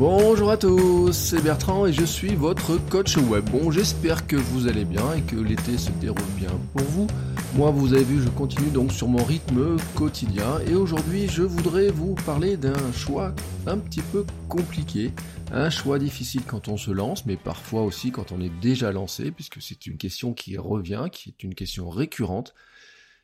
[0.00, 3.44] Bonjour à tous, c'est Bertrand et je suis votre coach web.
[3.50, 7.06] Bon, j'espère que vous allez bien et que l'été se déroule bien pour vous.
[7.54, 11.90] Moi, vous avez vu, je continue donc sur mon rythme quotidien et aujourd'hui, je voudrais
[11.90, 13.34] vous parler d'un choix
[13.66, 15.12] un petit peu compliqué,
[15.52, 19.30] un choix difficile quand on se lance, mais parfois aussi quand on est déjà lancé,
[19.30, 22.54] puisque c'est une question qui revient, qui est une question récurrente.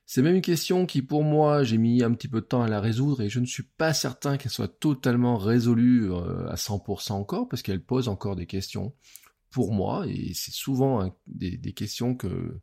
[0.09, 2.69] C'est même une question qui, pour moi, j'ai mis un petit peu de temps à
[2.69, 7.13] la résoudre et je ne suis pas certain qu'elle soit totalement résolue euh, à 100%
[7.13, 8.95] encore parce qu'elle pose encore des questions
[9.51, 12.61] pour moi et c'est souvent des, questions que,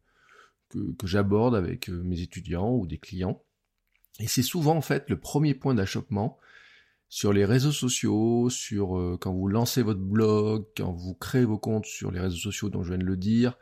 [1.04, 3.44] j'aborde avec euh, mes étudiants ou des clients.
[4.20, 6.40] Et c'est souvent en fait le premier point d'achoppement
[7.10, 11.60] sur les réseaux sociaux, sur euh, quand vous lancez votre blog, quand vous créez vos
[11.60, 13.58] comptes sur les réseaux sociaux dont je viens de le dire,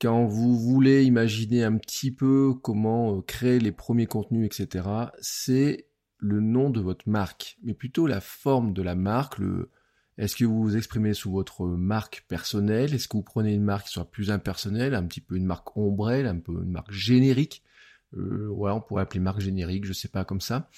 [0.00, 4.86] quand vous voulez imaginer un petit peu comment euh, créer les premiers contenus, etc.,
[5.20, 5.86] c'est
[6.18, 9.40] le nom de votre marque, mais plutôt la forme de la marque,
[10.16, 12.94] est-ce que vous vous exprimez sous votre marque personnelle?
[12.94, 15.76] Est-ce que vous prenez une marque qui soit plus impersonnelle, un petit peu une marque
[15.76, 17.62] ombrelle, un peu une marque générique?
[18.16, 20.70] Euh, on pourrait appeler marque générique, je sais pas comme ça.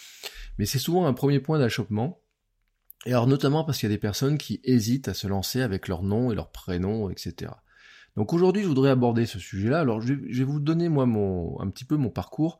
[0.58, 2.20] Mais c'est souvent un premier point d'achoppement.
[3.04, 5.86] Et alors notamment parce qu'il y a des personnes qui hésitent à se lancer avec
[5.86, 7.52] leur nom et leur prénom, etc.
[8.16, 9.80] Donc aujourd'hui, je voudrais aborder ce sujet-là.
[9.80, 12.58] Alors je vais, vous donner moi mon, un petit peu mon parcours.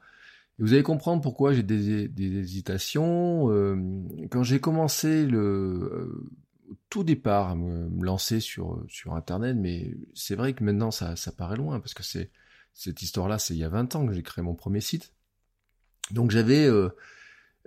[0.58, 3.50] Et vous allez comprendre pourquoi j'ai des, hésitations.
[3.50, 3.76] Euh,
[4.30, 6.30] quand j'ai commencé le euh,
[6.90, 11.32] tout départ à me, lancer sur, sur Internet, mais c'est vrai que maintenant ça, ça
[11.32, 12.30] paraît loin, parce que c'est
[12.72, 15.12] cette histoire-là, c'est il y a 20 ans que j'ai créé mon premier site.
[16.10, 16.90] Donc j'avais euh,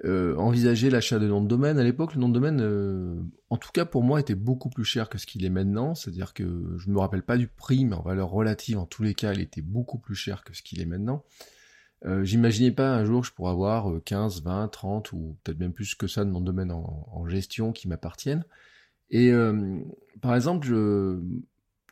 [0.05, 1.77] euh, envisager l'achat de nom de domaine.
[1.77, 3.15] À l'époque, le nom de domaine, euh,
[3.49, 5.95] en tout cas pour moi, était beaucoup plus cher que ce qu'il est maintenant.
[5.95, 6.43] C'est-à-dire que
[6.77, 9.33] je ne me rappelle pas du prix, mais en valeur relative, en tous les cas,
[9.33, 11.23] il était beaucoup plus cher que ce qu'il est maintenant.
[12.05, 15.73] Euh, J'imaginais pas un jour que je pourrais avoir 15, 20, 30 ou peut-être même
[15.73, 18.45] plus que ça de nom de domaine en, gestion qui m'appartiennent.
[19.11, 19.79] Et euh,
[20.21, 21.19] par exemple, je,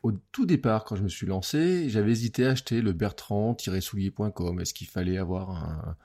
[0.02, 4.60] au tout départ, quand je me suis lancé, j'avais hésité à acheter le bertrand-soulier.com.
[4.60, 5.96] Est-ce qu'il fallait avoir un,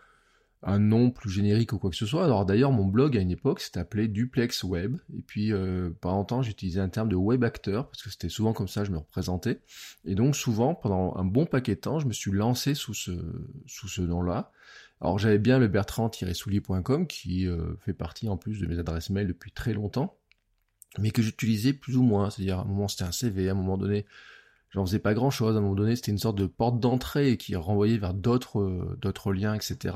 [0.65, 2.23] un nom plus générique ou quoi que ce soit.
[2.23, 4.97] Alors d'ailleurs, mon blog à une époque s'était appelé Duplex Web.
[5.17, 8.53] Et puis euh, pendant longtemps, j'utilisais un terme de web acteur parce que c'était souvent
[8.53, 9.61] comme ça je me représentais.
[10.05, 13.11] Et donc souvent, pendant un bon paquet de temps, je me suis lancé sous ce
[13.65, 14.51] sous ce nom-là.
[15.01, 19.27] Alors j'avais bien le bertrand-soulier.com qui euh, fait partie en plus de mes adresses mail
[19.27, 20.17] depuis très longtemps,
[20.97, 22.29] mais que j'utilisais plus ou moins.
[22.29, 24.05] C'est-à-dire à un moment c'était un CV, à un moment donné
[24.73, 25.55] j'en faisais pas grand chose.
[25.55, 28.97] À un moment donné, c'était une sorte de porte d'entrée qui renvoyait vers d'autres euh,
[29.01, 29.95] d'autres liens, etc.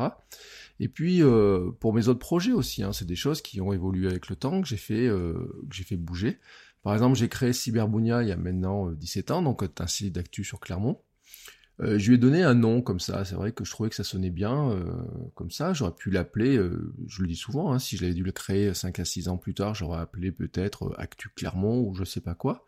[0.79, 4.07] Et puis euh, pour mes autres projets aussi, hein, c'est des choses qui ont évolué
[4.07, 5.33] avec le temps que j'ai fait euh,
[5.69, 6.39] que j'ai fait bouger.
[6.83, 10.43] Par exemple, j'ai créé Cyberbounia il y a maintenant 17 ans, donc un site d'actu
[10.45, 11.01] sur Clermont.
[11.79, 13.25] je lui ai donné un nom comme ça.
[13.25, 14.73] C'est vrai que je trouvais que ça sonnait bien
[15.35, 15.73] comme ça.
[15.73, 16.55] J'aurais pu l'appeler,
[17.07, 19.37] je le dis souvent, hein, si je l'avais dû le créer 5 à 6 ans
[19.37, 22.63] plus tard, j'aurais appelé peut-être Actu Clermont ou je sais pas quoi.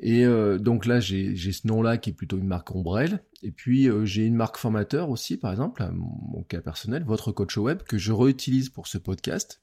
[0.00, 3.22] Et euh, donc là, j'ai ce nom-là qui est plutôt une marque ombrelle.
[3.42, 7.56] Et puis euh, j'ai une marque formateur aussi, par exemple, mon cas personnel, votre coach
[7.56, 9.60] web, que je réutilise pour ce podcast.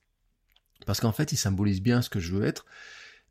[0.86, 2.66] Parce qu'en fait, il symbolise bien ce que je veux être.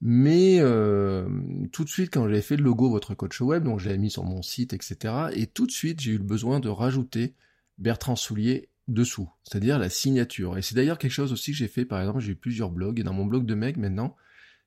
[0.00, 1.28] Mais euh,
[1.72, 4.10] tout de suite, quand j'avais fait le logo votre coach web, donc je l'avais mis
[4.10, 5.14] sur mon site, etc.
[5.34, 7.34] Et tout de suite, j'ai eu le besoin de rajouter
[7.78, 10.58] Bertrand Soulier dessous, c'est-à-dire la signature.
[10.58, 13.00] Et c'est d'ailleurs quelque chose aussi que j'ai fait, par exemple, j'ai eu plusieurs blogs,
[13.00, 14.14] et dans mon blog de mec maintenant,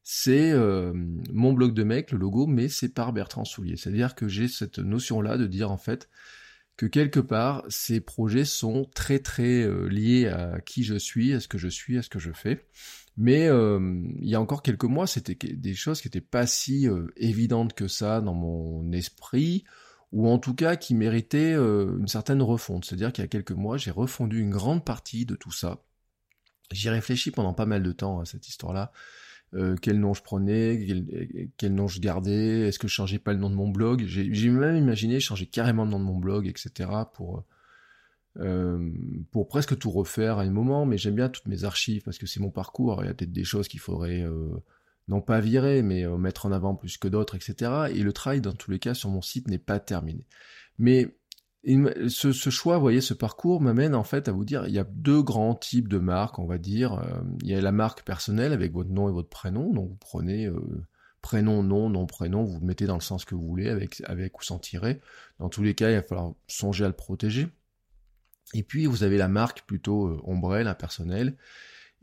[0.09, 0.93] c'est euh,
[1.33, 3.75] mon blog de mec, le logo, mais c'est par Bertrand Soulier.
[3.75, 6.07] C'est-à-dire que j'ai cette notion-là de dire en fait
[6.77, 11.41] que quelque part, ces projets sont très très euh, liés à qui je suis, à
[11.41, 12.65] ce que je suis, à ce que je fais.
[13.17, 16.87] Mais euh, il y a encore quelques mois, c'était des choses qui n'étaient pas si
[17.17, 19.65] évidentes que ça dans mon esprit,
[20.13, 22.85] ou en tout cas qui méritaient une certaine refonte.
[22.85, 25.83] C'est-à-dire qu'il y a quelques mois, j'ai refondu une grande partie de tout ça.
[26.71, 28.93] J'y réfléchis pendant pas mal de temps à cette histoire-là.
[29.53, 30.85] Euh, quel nom je prenais,
[31.57, 34.03] quel, nom je gardais, est-ce que je changeais pas le nom de mon blog?
[34.05, 36.89] J'ai même imaginé changer carrément le nom de mon blog, etc.
[37.13, 37.45] pour
[38.39, 38.91] euh,
[39.31, 42.27] pour presque tout refaire à un moment, mais j'aime bien toutes mes archives parce que
[42.27, 43.01] c'est mon parcours.
[43.03, 44.49] Il y a peut-être des choses qu'il faudrait euh,
[45.07, 47.71] non pas virer, mais mettre en avant plus que d'autres, etc.
[47.95, 50.25] Et le travail, dans tous les cas, sur mon site n'est pas terminé.
[50.77, 51.17] Mais
[51.63, 54.85] ce, choix, vous voyez, ce parcours m'amène en fait à vous dire, il y a
[54.85, 56.93] deux grands types de marques, on va dire.
[56.93, 59.97] Euh, il y a la marque personnelle avec votre nom et votre prénom, donc vous
[59.97, 60.85] prenez euh,
[61.21, 64.39] prénom, nom, nom, prénom, vous le mettez dans le sens que vous voulez, avec, avec
[64.39, 65.01] ou sans tirer.
[65.39, 67.47] Dans tous les cas, il va falloir songer à le protéger.
[68.53, 71.35] Et puis vous avez la marque plutôt euh, ombrelle, impersonnelle,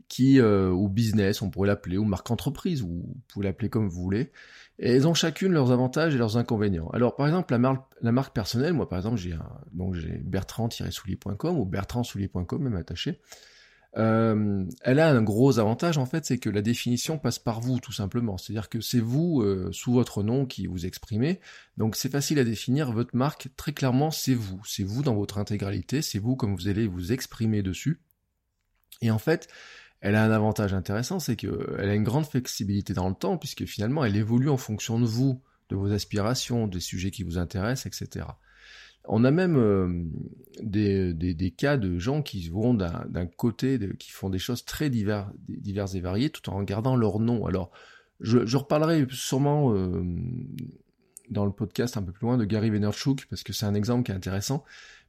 [0.07, 3.87] qui, euh, ou business, on pourrait l'appeler, ou marque entreprise, ou vous pouvez l'appeler comme
[3.87, 4.31] vous voulez.
[4.77, 6.89] Et elles ont chacune leurs avantages et leurs inconvénients.
[6.89, 9.35] Alors, par exemple, la marque, la marque personnelle, moi, par exemple, j'ai
[9.71, 13.19] donc j'ai bertrand-soulier.com ou bertrandsoulier.com, même attaché.
[13.97, 17.79] Euh, elle a un gros avantage, en fait, c'est que la définition passe par vous,
[17.79, 18.37] tout simplement.
[18.37, 21.39] C'est-à-dire que c'est vous, euh, sous votre nom, qui vous exprimez.
[21.77, 22.91] Donc, c'est facile à définir.
[22.91, 24.61] Votre marque, très clairement, c'est vous.
[24.65, 26.01] C'est vous dans votre intégralité.
[26.01, 28.01] C'est vous comme vous allez vous exprimer dessus.
[29.01, 29.47] Et en fait,
[30.01, 33.65] elle a un avantage intéressant, c'est qu'elle a une grande flexibilité dans le temps, puisque
[33.65, 37.87] finalement, elle évolue en fonction de vous, de vos aspirations, des sujets qui vous intéressent,
[37.87, 38.25] etc.
[39.07, 40.03] On a même euh,
[40.61, 45.95] des, cas de gens qui vont d'un côté, qui font des choses très divers, diverses
[45.95, 47.45] et variées, tout en gardant leur nom.
[47.45, 47.71] Alors,
[48.19, 50.03] je, je reparlerai sûrement euh,
[51.29, 54.03] dans le podcast un peu plus loin de Gary Vaynerchuk, parce que c'est un exemple
[54.03, 54.63] qui est intéressant.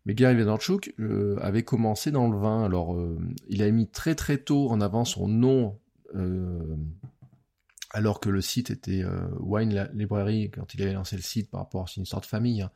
[0.07, 2.65] Mais Gary Vaynerchuk euh, avait commencé dans le vin.
[2.65, 3.19] Alors, euh,
[3.49, 5.79] il a mis très très tôt en avant son nom,
[6.15, 6.77] euh,
[7.91, 9.05] alors que le site était
[9.41, 12.63] Wine Library, quand il avait lancé le site par rapport à une histoire de famille.
[12.63, 12.71] Hein.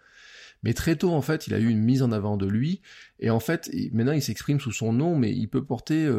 [0.62, 2.82] Mais très tôt, en fait, il a eu une mise en avant de lui.
[3.18, 6.10] Et en fait, maintenant, il s'exprime sous son nom, mais il peut porter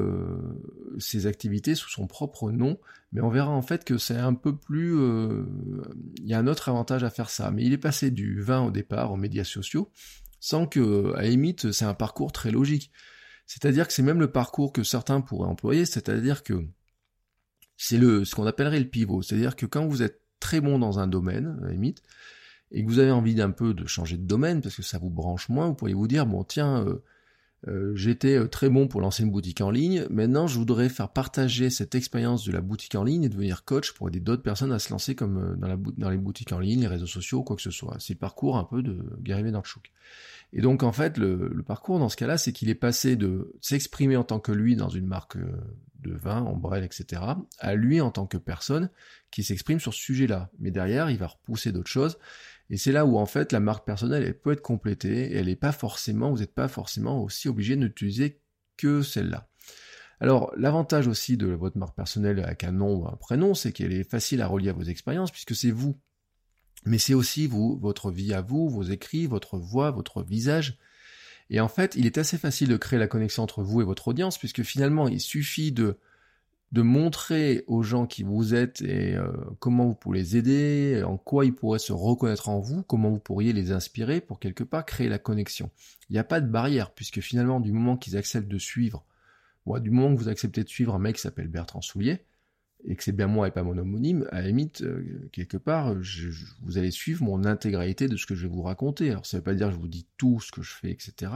[0.97, 2.79] ses activités sous son propre nom.
[3.11, 4.95] Mais on verra en fait que c'est un peu plus...
[6.21, 7.51] Il y a un autre avantage à faire ça.
[7.51, 9.91] Mais il est passé du vin au départ aux médias sociaux
[10.41, 12.91] sans que, à limite, c'est un parcours très logique.
[13.45, 16.67] C'est-à-dire que c'est même le parcours que certains pourraient employer, c'est-à-dire que
[17.77, 19.21] c'est le, ce qu'on appellerait le pivot.
[19.21, 21.71] C'est-à-dire que quand vous êtes très bon dans un domaine, à
[22.73, 25.09] et que vous avez envie d'un peu de changer de domaine parce que ça vous
[25.09, 27.03] branche moins, vous pourriez vous dire, bon tiens, euh,
[27.67, 31.09] euh, j'étais euh, très bon pour lancer une boutique en ligne, maintenant je voudrais faire
[31.09, 34.71] partager cette expérience de la boutique en ligne et devenir coach pour aider d'autres personnes
[34.71, 37.55] à se lancer comme dans, la, dans les boutiques en ligne, les réseaux sociaux, quoi
[37.55, 37.97] que ce soit.
[37.99, 39.91] C'est le parcours un peu de Gary Vaynerchuk.
[40.53, 44.17] Et donc en fait, le, parcours dans ce cas-là, c'est qu'il est passé de s'exprimer
[44.17, 45.51] en tant que lui dans une marque euh,
[46.01, 47.21] de vin, ombrelle, etc.,
[47.59, 48.89] à lui en tant que personne
[49.29, 50.49] qui s'exprime sur ce sujet-là.
[50.59, 52.17] Mais derrière, il va repousser d'autres choses.
[52.71, 55.45] Et c'est là où en fait la marque personnelle, elle peut être complétée, et elle
[55.45, 58.41] n'est pas forcément, vous n'êtes pas forcément aussi obligé d'utiliser
[58.77, 59.47] que celle-là.
[60.19, 63.93] Alors, l'avantage aussi de votre marque personnelle avec un nom ou un prénom, c'est qu'elle
[63.93, 65.99] est facile à relier à vos expériences, puisque c'est vous
[66.85, 70.77] mais c'est aussi vous, votre vie à vous, vos écrits, votre voix, votre visage.
[71.49, 74.07] Et en fait, il est assez facile de créer la connexion entre vous et votre
[74.07, 75.99] audience, puisque finalement, il suffit de,
[76.71, 79.29] de montrer aux gens qui vous êtes et euh,
[79.59, 83.19] comment vous pouvez les aider, en quoi ils pourraient se reconnaître en vous, comment vous
[83.19, 85.69] pourriez les inspirer pour quelque part créer la connexion.
[86.09, 89.05] Il n'y a pas de barrière, puisque finalement, du moment qu'ils acceptent de suivre,
[89.65, 92.23] moi, du moment que vous acceptez de suivre un mec qui s'appelle Bertrand Soulier,
[92.85, 95.93] et que c'est bien moi et pas mon homonyme, à la limite, euh, quelque part,
[96.61, 99.11] vous allez suivre mon intégralité de ce que je vais vous raconter.
[99.11, 101.31] Alors ça veut pas dire que je vous dis tout ce que je fais, etc.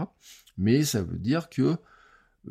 [0.58, 1.78] Mais ça veut dire que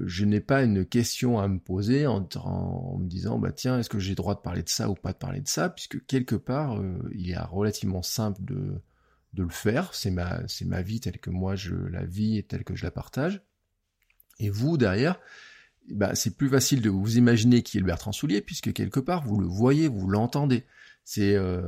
[0.00, 3.98] je n'ai pas une question à me poser en, me disant, bah tiens, est-ce que
[3.98, 6.78] j'ai droit de parler de ça ou pas de parler de ça, puisque quelque part,
[6.78, 8.80] euh, il est relativement simple de,
[9.34, 9.94] de le faire.
[9.94, 12.84] C'est ma, c'est ma vie telle que moi je la vis et telle que je
[12.84, 13.42] la partage.
[14.40, 15.20] Et vous, derrière,
[15.90, 19.24] bah, c'est plus facile de vous imaginer qui est le Bertrand Soulier, puisque quelque part,
[19.24, 20.64] vous le voyez, vous l'entendez.
[21.06, 21.60] C'est, euh,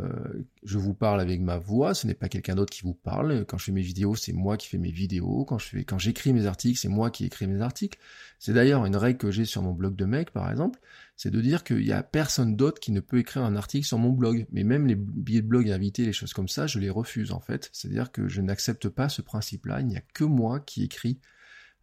[0.63, 3.45] je vous parle avec ma voix, ce n'est pas quelqu'un d'autre qui vous parle.
[3.45, 5.45] Quand je fais mes vidéos, c'est moi qui fais mes vidéos.
[5.45, 7.99] Quand je fais, quand j'écris mes articles, c'est moi qui écris mes articles.
[8.39, 10.81] C'est d'ailleurs une règle que j'ai sur mon blog de mec, par exemple,
[11.17, 13.99] c'est de dire qu'il y a personne d'autre qui ne peut écrire un article sur
[13.99, 14.47] mon blog.
[14.53, 17.41] Mais même les billets de blog invités, les choses comme ça, je les refuse en
[17.41, 17.69] fait.
[17.75, 19.81] C'est-à-dire que je n'accepte pas ce principe-là.
[19.81, 21.21] Il n'y a que moi qui écris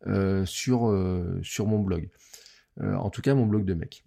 [0.08, 2.10] euh, sur, euh, sur mon blog.
[2.82, 4.06] Euh, en tout cas, mon blog de mec.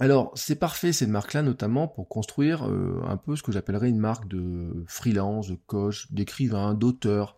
[0.00, 4.26] Alors, c'est parfait cette marque-là, notamment pour construire un peu ce que j'appellerais une marque
[4.26, 7.36] de freelance, de coach, d'écrivain, d'auteur,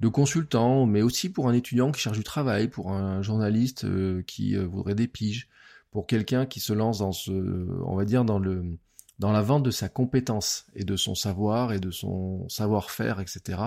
[0.00, 3.86] de consultant, mais aussi pour un étudiant qui cherche du travail, pour un journaliste
[4.26, 5.48] qui voudrait des piges,
[5.92, 8.76] pour quelqu'un qui se lance dans ce, on va dire, dans le,
[9.18, 13.60] dans la vente de sa compétence et de son savoir et de son savoir-faire, etc.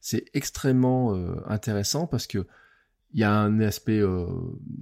[0.00, 2.46] C'est extrêmement euh, intéressant parce que
[3.14, 4.26] il y a un aspect, euh,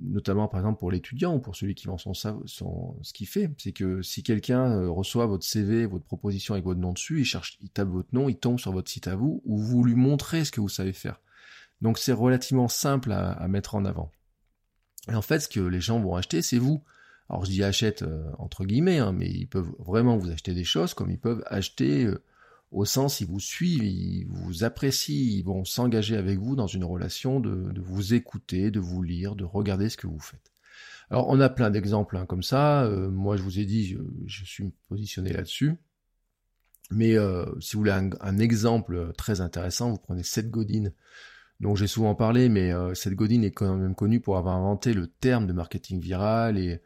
[0.03, 3.73] notamment par exemple pour l'étudiant ou pour celui qui vend son, ce qu'il fait, c'est
[3.73, 7.59] que si quelqu'un euh, reçoit votre CV, votre proposition avec votre nom dessus, il cherche,
[7.61, 10.45] il tape votre nom, il tombe sur votre site à vous, ou vous lui montrez
[10.45, 11.21] ce que vous savez faire.
[11.81, 14.13] Donc c'est relativement simple à, mettre en avant.
[15.09, 16.85] Et en fait, ce que les gens vont acheter, c'est vous.
[17.29, 20.65] Alors je dis achète euh, entre guillemets, hein, mais ils peuvent vraiment vous acheter des
[20.65, 22.09] choses comme ils peuvent acheter
[22.71, 26.85] au sens ils vous suivent, ils vous apprécient, ils vont s'engager avec vous dans une
[26.85, 30.53] relation de, vous écouter, de vous lire, de regarder ce que vous faites.
[31.11, 32.85] Alors on a plein d'exemples hein, comme ça.
[32.85, 33.97] Euh, moi je vous ai dit,
[34.27, 35.75] je, suis positionné là-dessus.
[36.93, 40.91] Mais euh, si vous voulez un, exemple très intéressant, vous prenez Seth Godin,
[41.61, 44.93] dont j'ai souvent parlé, mais euh, Seth Godin est quand même connu pour avoir inventé
[44.93, 46.81] le terme de marketing viral et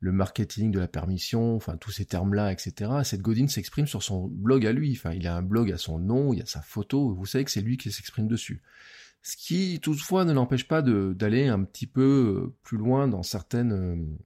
[0.00, 2.90] le marketing de la permission, enfin tous ces termes-là, etc.
[3.04, 4.96] Seth Godin s'exprime sur son blog à lui.
[4.96, 7.14] Enfin, il a un blog à son nom, il y a sa photo.
[7.14, 8.62] Vous savez que c'est lui qui s'exprime dessus.
[9.22, 14.16] Ce qui, toutefois, ne l'empêche pas d'aller un petit peu euh, plus loin dans certaines,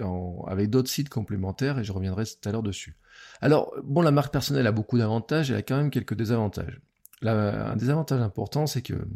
[0.00, 2.96] euh, avec d'autres sites complémentaires, et je reviendrai tout à l'heure dessus.
[3.42, 6.80] Alors, bon, la marque personnelle a beaucoup d'avantages, elle a quand même quelques désavantages.
[7.22, 9.06] Un désavantage important, c'est que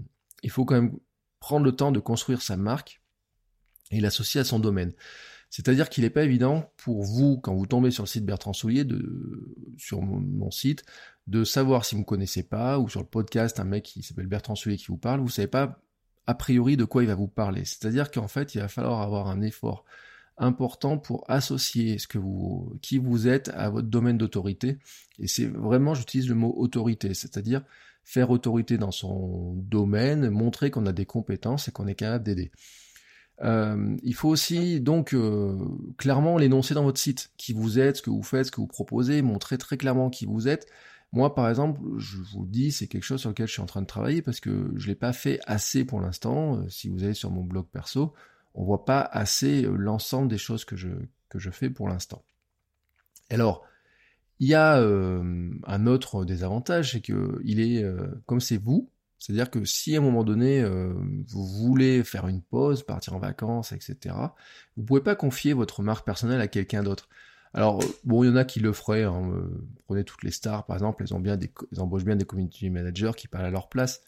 [0.42, 0.98] il faut quand même
[1.40, 3.00] prendre le temps de construire sa marque
[3.90, 4.92] et l'associer à son domaine.
[5.50, 8.86] C'est-à-dire qu'il n'est pas évident pour vous, quand vous tombez sur le site Bertrand Soulier,
[9.78, 10.84] sur mon, site,
[11.26, 14.26] de savoir si vous ne connaissez pas, ou sur le podcast, un mec qui s'appelle
[14.26, 15.80] Bertrand Soulier qui vous parle, vous ne savez pas
[16.26, 17.64] a priori de quoi il va vous parler.
[17.64, 19.84] C'est-à-dire qu'en fait, il va falloir avoir un effort
[20.36, 22.06] important pour associer ce
[22.82, 24.78] qui vous êtes à votre domaine d'autorité.
[25.18, 27.62] Et c'est vraiment, j'utilise le mot autorité, c'est-à-dire
[28.04, 32.50] faire autorité dans son domaine, montrer qu'on a des compétences et qu'on est capable d'aider.
[33.42, 35.56] Euh, il faut aussi donc euh,
[35.96, 38.66] clairement l'énoncer dans votre site, qui vous êtes, ce que vous faites, ce que vous
[38.66, 40.66] proposez, montrer très clairement qui vous êtes.
[41.12, 43.66] Moi, par exemple, je vous le dis, c'est quelque chose sur lequel je suis en
[43.66, 46.58] train de travailler parce que je l'ai pas fait assez pour l'instant.
[46.58, 48.12] Euh, si vous allez sur mon blog perso,
[48.54, 50.88] on voit pas assez l'ensemble des choses que je
[51.28, 52.24] que je fais pour l'instant.
[53.30, 53.64] Alors,
[54.40, 57.84] il y a un autre désavantage, c'est que il est
[58.24, 60.92] comme c'est vous, c'est-à-dire que si à un moment donné euh,
[61.28, 64.14] vous voulez faire une pause, partir en vacances, etc.,
[64.76, 67.08] vous pouvez pas confier votre marque personnelle à quelqu'un d'autre.
[67.54, 69.04] Alors bon, il y en a qui le feraient.
[69.04, 72.16] Hein, euh, prenez toutes les stars, par exemple, elles ont bien des, elles embauchent bien
[72.16, 74.02] des community managers qui parlent à leur place.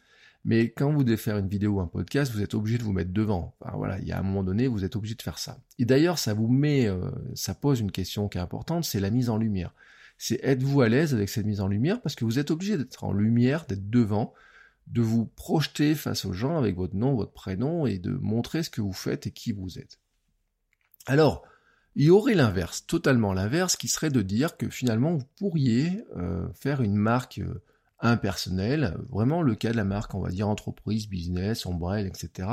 [0.44, 2.92] Mais quand vous devez faire une vidéo ou un podcast, vous êtes obligé de vous
[2.92, 3.54] mettre devant.
[3.74, 5.58] voilà, il y a un moment donné, vous êtes obligé de faire ça.
[5.78, 9.10] Et d'ailleurs, ça vous met, euh, ça pose une question qui est importante, c'est la
[9.10, 9.74] mise en lumière.
[10.16, 12.00] C'est êtes-vous à l'aise avec cette mise en lumière?
[12.00, 14.32] Parce que vous êtes obligé d'être en lumière, d'être devant
[14.90, 18.70] de vous projeter face aux gens avec votre nom, votre prénom et de montrer ce
[18.70, 19.98] que vous faites et qui vous êtes.
[21.06, 21.42] Alors,
[21.96, 26.46] il y aurait l'inverse, totalement l'inverse, qui serait de dire que finalement vous pourriez euh,
[26.54, 27.62] faire une marque euh,
[28.00, 32.48] impersonnelle, vraiment le cas de la marque, on va dire entreprise, business, ombrelle, etc.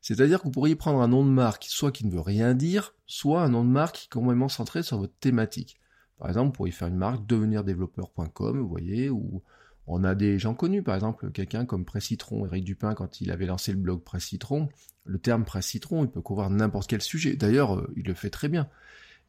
[0.00, 2.94] C'est-à-dire que vous pourriez prendre un nom de marque, soit qui ne veut rien dire,
[3.06, 5.80] soit un nom de marque qui est complètement centré sur votre thématique.
[6.18, 9.42] Par exemple, vous pourriez faire une marque devenirdéveloppeur.com, vous voyez, ou
[9.86, 13.46] on a des gens connus, par exemple, quelqu'un comme Presse-Citron, Eric Dupin, quand il avait
[13.46, 14.68] lancé le blog Presse-Citron,
[15.04, 17.36] le terme Presse-Citron, il peut couvrir n'importe quel sujet.
[17.36, 18.68] D'ailleurs, euh, il le fait très bien.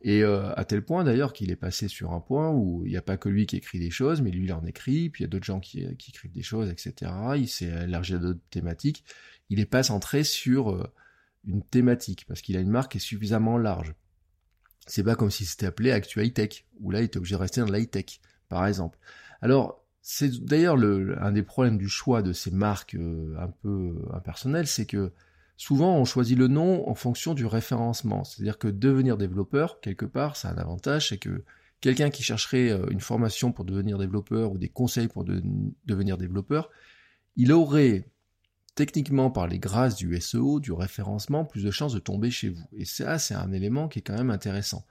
[0.02, 2.98] Et euh, à tel point d'ailleurs qu'il est passé sur un point où il n'y
[2.98, 5.26] a pas que lui qui écrit des choses, mais lui il en écrit, puis il
[5.26, 7.12] y a d'autres gens qui, écrivent des choses, etc.
[7.36, 9.04] Il s'est élargi à d'autres thématiques.
[9.50, 10.88] Il n'est pas centré sur euh,
[11.46, 13.96] une thématique, parce qu'il a une marque qui est suffisamment large.
[14.86, 17.42] C'est pas comme si c'était appelé Actu High Tech, où là il était obligé de
[17.42, 19.00] rester dans l'high tech, par exemple.
[19.42, 24.16] Alors, c'est d'ailleurs un des problèmes du choix de ces marques euh, un peu euh,
[24.16, 25.12] impersonnelles, c'est que
[25.58, 28.24] souvent on choisit le nom en fonction du référencement.
[28.24, 31.44] C'est-à-dire que devenir développeur, quelque part, c'est un avantage, c'est que
[31.82, 36.70] quelqu'un qui chercherait euh, une formation pour devenir développeur ou des conseils pour devenir développeur,
[37.36, 38.10] il aurait
[38.76, 42.66] techniquement par les grâces du SEO, du référencement, plus de chances de tomber chez vous.
[42.72, 44.86] Et ça, c'est un élément qui est quand même intéressant.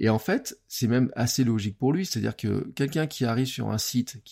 [0.00, 3.70] Et en fait, c'est même assez logique pour lui, c'est-à-dire que quelqu'un qui arrive sur
[3.70, 4.22] un site,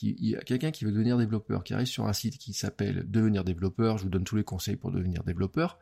[0.46, 4.04] quelqu'un qui veut devenir développeur, qui arrive sur un site qui s'appelle devenir développeur, je
[4.04, 5.78] vous donne tous les conseils pour devenir développeur,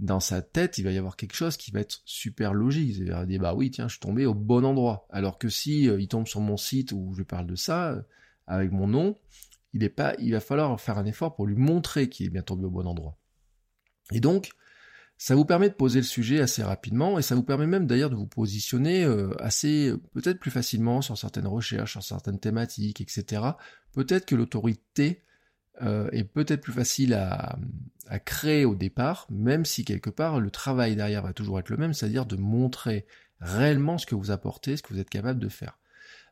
[0.00, 2.96] dans sa tête, il va y avoir quelque chose qui va être super logique.
[2.96, 5.06] Il va dire, bah oui, tiens, je suis tombé au bon endroit.
[5.10, 8.02] Alors que si euh, il tombe sur mon site où je parle de ça, euh,
[8.46, 9.18] avec mon nom,
[9.74, 12.42] il est pas, il va falloir faire un effort pour lui montrer qu'il est bien
[12.42, 13.18] tombé au bon endroit.
[14.10, 14.50] Et donc,
[15.22, 18.08] ça vous permet de poser le sujet assez rapidement et ça vous permet même d'ailleurs
[18.08, 23.42] de vous positionner euh, assez peut-être plus facilement sur certaines recherches, sur certaines thématiques, etc.
[23.92, 25.22] Peut-être que l'autorité
[25.82, 27.58] euh, est peut-être plus facile à,
[28.08, 31.76] à, créer au départ, même si quelque part le travail derrière va toujours être le
[31.76, 33.04] même, c'est-à-dire de montrer
[33.40, 35.78] réellement ce que vous apportez, ce que vous êtes capable de faire.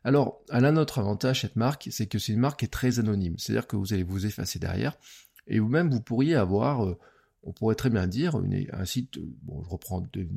[0.03, 2.97] Alors, elle a notre avantage, cette marque, c'est que c'est une marque qui est très
[2.97, 4.97] anonyme, c'est-à-dire que vous allez vous effacer derrière,
[5.45, 6.85] et vous-même vous pourriez avoir...
[6.87, 6.97] Euh,
[7.43, 8.35] on pourrait très bien dire
[8.73, 10.27] un site, bon, je reprends de,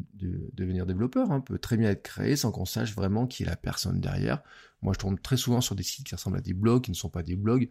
[0.52, 3.56] devenir développeur, hein, peut très bien être créé sans qu'on sache vraiment qui est la
[3.56, 4.42] personne derrière.
[4.82, 6.97] Moi, je tombe très souvent sur des sites qui ressemblent à des blogs, qui ne
[6.97, 7.68] sont pas des blogs.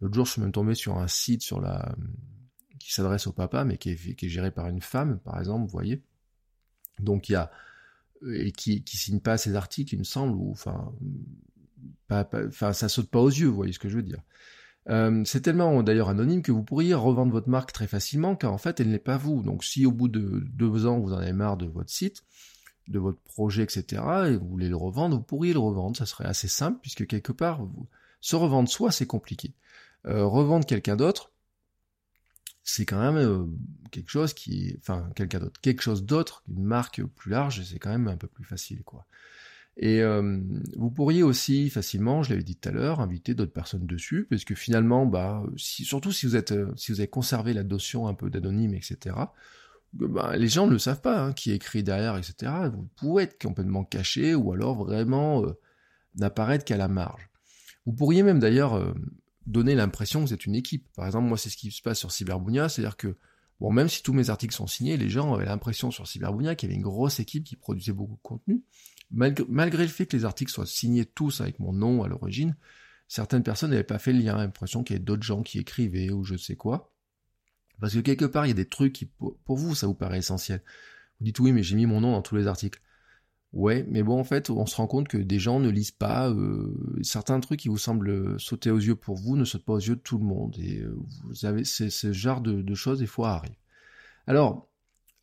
[0.00, 1.94] L'autre jour, je suis même tombé sur un site sur la
[2.78, 6.02] qui s'adresse au papa, mais qui est, géré par une femme, par exemple, vous voyez.
[6.98, 7.50] Donc il y a
[8.26, 10.92] et qui, qui signe pas ces articles, il me semble, ou enfin,
[12.72, 14.22] ça saute pas aux yeux, vous voyez ce que je veux dire.
[14.88, 18.58] Euh, c'est tellement d'ailleurs anonyme que vous pourriez revendre votre marque très facilement, car en
[18.58, 19.42] fait, elle n'est pas vous.
[19.42, 22.24] Donc, si au bout de deux ans, vous en avez marre de votre site,
[22.88, 25.96] de votre projet, etc., et vous voulez le revendre, vous pourriez le revendre.
[25.96, 27.60] Ça serait assez simple, puisque quelque part,
[28.20, 29.52] se revendre soi, c'est compliqué.
[30.06, 31.30] Euh, revendre quelqu'un d'autre,
[32.62, 33.44] c'est quand même euh,
[33.90, 37.90] quelque chose qui, enfin, quelqu'un d'autre, quelque chose d'autre, une marque plus large, c'est quand
[37.90, 39.06] même un peu plus facile, quoi.
[39.76, 40.40] Et euh,
[40.76, 44.44] vous pourriez aussi facilement, je l'avais dit tout à l'heure, inviter d'autres personnes dessus, parce
[44.44, 48.28] que finalement, bah, surtout si vous êtes, si vous avez conservé la notion un peu
[48.28, 49.16] d'anonyme, etc.
[49.94, 52.52] Bah, les gens ne le savent pas, hein, qui écrit derrière, etc.
[52.72, 55.44] Vous pouvez être complètement caché ou alors vraiment
[56.16, 57.28] n'apparaître qu'à la marge.
[57.86, 58.92] Vous pourriez même d'ailleurs euh,
[59.46, 60.86] donner l'impression que vous êtes une équipe.
[60.94, 63.16] Par exemple, moi, c'est ce qui se passe sur Cyberbounia, c'est-à-dire que,
[63.60, 66.68] bon, même si tous mes articles sont signés, les gens avaient l'impression sur Cyberbounia qu'il
[66.68, 68.62] y avait une grosse équipe qui produisait beaucoup de contenu.
[69.10, 72.56] Malgré, le fait que les articles soient signés tous avec mon nom à l'origine,
[73.08, 76.10] certaines personnes n'avaient pas fait le lien, l'impression qu'il y avait d'autres gens qui écrivaient
[76.10, 76.92] ou je sais quoi.
[77.80, 80.18] Parce que quelque part, il y a des trucs qui, pour vous, ça vous paraît
[80.18, 80.62] essentiel.
[81.18, 82.80] Vous dites oui, mais j'ai mis mon nom dans tous les articles.
[83.52, 86.30] Ouais, mais bon, en fait, on se rend compte que des gens ne lisent pas.
[86.30, 89.80] Euh, certains trucs qui vous semblent sauter aux yeux pour vous ne sautent pas aux
[89.80, 90.56] yeux de tout le monde.
[90.58, 93.56] Et euh, vous avez ce genre de, choses, des fois, arrivent.
[94.28, 94.69] Alors,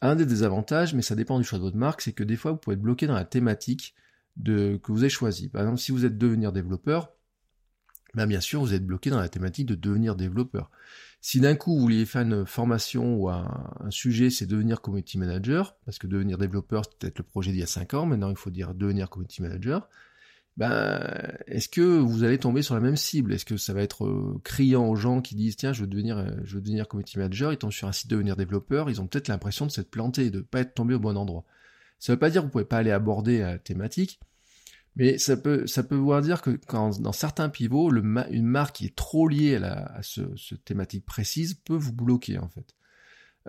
[0.02, 2.52] un des désavantages, mais ça dépend du choix de votre marque, c'est que des fois,
[2.52, 3.96] vous pouvez être bloqué dans la thématique
[4.44, 5.50] que vous avez choisi.
[5.50, 7.12] Par exemple, si vous êtes devenir développeur,
[8.14, 10.70] ben bien sûr, vous êtes bloqué dans la thématique de devenir développeur.
[11.22, 15.76] Si d'un coup vous vouliez faire une formation ou un, sujet, c'est devenir community manager,
[15.86, 18.36] parce que devenir développeur, c'est peut-être le projet d'il y a 5 ans, maintenant il
[18.36, 19.90] faut dire devenir community manager,
[20.58, 23.32] ben, est-ce que vous allez tomber sur la même cible?
[23.34, 26.18] Est-ce que ça va être euh, criant aux gens qui disent tiens je veux devenir
[26.18, 29.08] euh, je veux devenir community manager, ils tombent sur un site devenir développeur, ils ont
[29.08, 31.46] peut-être l'impression de s'être plantés, de pas être tombés au bon endroit.
[32.00, 34.20] Ça veut pas dire que vous pouvez pas aller aborder la thématique,
[34.96, 38.96] mais ça peut, ça peut vouloir dire que dans certains pivots, une marque qui est
[38.96, 42.76] trop liée à, la, ce, thématique précise peut vous bloquer en fait.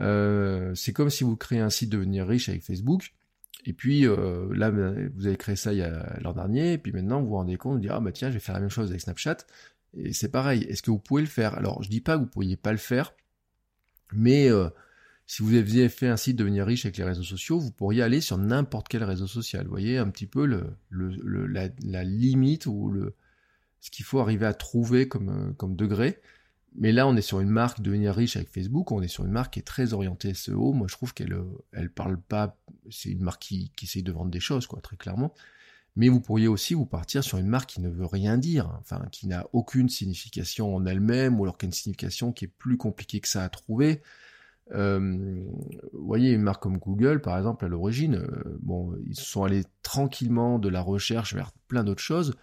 [0.01, 3.15] Euh, c'est comme si vous créez un site devenir riche avec Facebook,
[3.65, 5.73] et puis euh, là vous avez créé ça
[6.21, 8.35] l'an dernier, et puis maintenant vous vous rendez compte, vous dites ah bah tiens je
[8.35, 9.39] vais faire la même chose avec Snapchat,
[9.95, 10.65] et c'est pareil.
[10.65, 11.55] Est-ce que vous pouvez le faire?
[11.55, 13.15] Alors je dis pas que vous pourriez pas le faire,
[14.13, 14.69] mais euh,
[15.27, 18.21] si vous aviez fait un site devenir riche avec les réseaux sociaux, vous pourriez aller
[18.21, 19.65] sur n'importe quel réseau social.
[19.65, 20.47] Vous voyez un petit peu
[20.91, 23.15] la, limite ou le,
[23.81, 26.19] ce qu'il faut arriver à trouver comme, euh, comme degré.
[26.77, 29.33] Mais là, on est sur une marque devenir riche avec Facebook, on est sur une
[29.33, 30.73] marque qui est très orientée SEO.
[30.73, 32.57] Moi, je trouve qu'elle euh, elle parle pas,
[32.91, 35.35] c'est une marque qui, qui essaye de vendre des choses, quoi, très clairement.
[35.97, 39.03] Mais vous pourriez aussi vous partir sur une marque qui ne veut rien dire, enfin,
[39.11, 42.77] qui n'a aucune signification en elle-même, ou alors qui a une signification qui est plus
[42.77, 44.03] compliquée que ça à trouver.
[44.73, 45.43] Euh,
[45.93, 49.65] vous voyez, une marque comme Google, par exemple, à l'origine, euh, bon, ils sont allés
[49.83, 52.37] tranquillement de la recherche vers plein d'autres choses,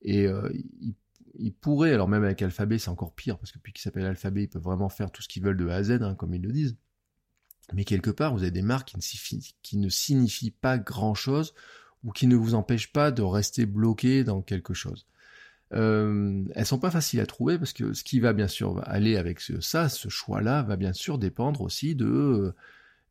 [0.00, 0.26] et
[0.80, 0.94] ils,
[1.60, 4.48] pourraient, alors même avec Alphabet, c'est encore pire, parce que depuis qu'ils s'appellent Alphabet, ils
[4.48, 6.52] peuvent vraiment faire tout ce qu'ils veulent de A à Z, hein, comme ils le
[6.52, 6.76] disent.
[7.72, 11.54] Mais quelque part, vous avez des marques qui ne, qui ne signifient pas grand-chose,
[12.04, 15.06] ou qui ne vous empêchent pas de rester bloqué dans quelque chose.
[15.72, 19.16] Euh, elles sont pas faciles à trouver parce que ce qui va bien sûr aller
[19.16, 22.54] avec ça, ce choix-là, va bien sûr dépendre aussi de euh,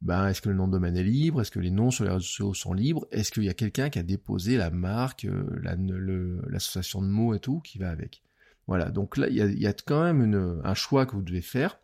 [0.04, 2.10] ben, est-ce que le nom de domaine est libre, est-ce que les noms sur les
[2.10, 6.42] réseaux sociaux sont libres, est-ce qu'il y a quelqu'un qui a déposé la marque, euh,
[6.50, 8.22] l'association de mots et tout qui va avec?
[8.68, 11.80] Voilà, donc là il y a, quand même un choix que vous devez faire.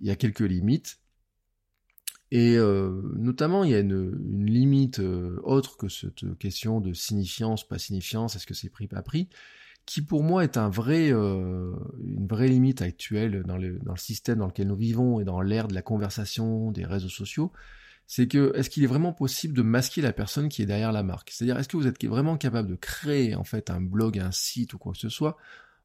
[0.00, 1.00] Il y a quelques limites.
[2.30, 7.78] Et euh, notamment, il y a une, limite autre que cette question de signifiance, pas
[7.78, 9.28] signifiance, est-ce que c'est pris, pas pris
[9.88, 11.72] qui pour moi est un vrai, euh,
[12.04, 15.40] une vraie limite actuelle dans le, dans le système dans lequel nous vivons et dans
[15.40, 17.52] l'ère de la conversation, des réseaux sociaux,
[18.06, 21.02] c'est que est-ce qu'il est vraiment possible de masquer la personne qui est derrière la
[21.02, 21.30] marque?
[21.30, 24.74] C'est-à-dire est-ce que vous êtes vraiment capable de créer en fait un blog, un site
[24.74, 25.38] ou quoi que ce soit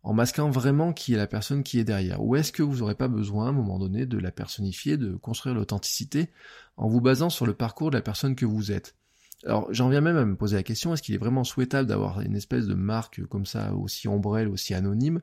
[0.03, 2.21] en masquant vraiment qui est la personne qui est derrière?
[2.21, 5.15] Ou est-ce que vous n'aurez pas besoin à un moment donné de la personnifier, de
[5.15, 6.29] construire l'authenticité
[6.75, 8.97] en vous basant sur le parcours de la personne que vous êtes?
[9.45, 12.21] Alors j'en viens même à me poser la question, est-ce qu'il est vraiment souhaitable d'avoir
[12.21, 15.21] une espèce de marque comme ça, aussi ombrelle, aussi anonyme,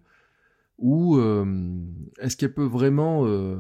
[0.79, 1.45] ou euh,
[2.21, 3.27] est-ce qu'elle peut vraiment...
[3.27, 3.59] Euh,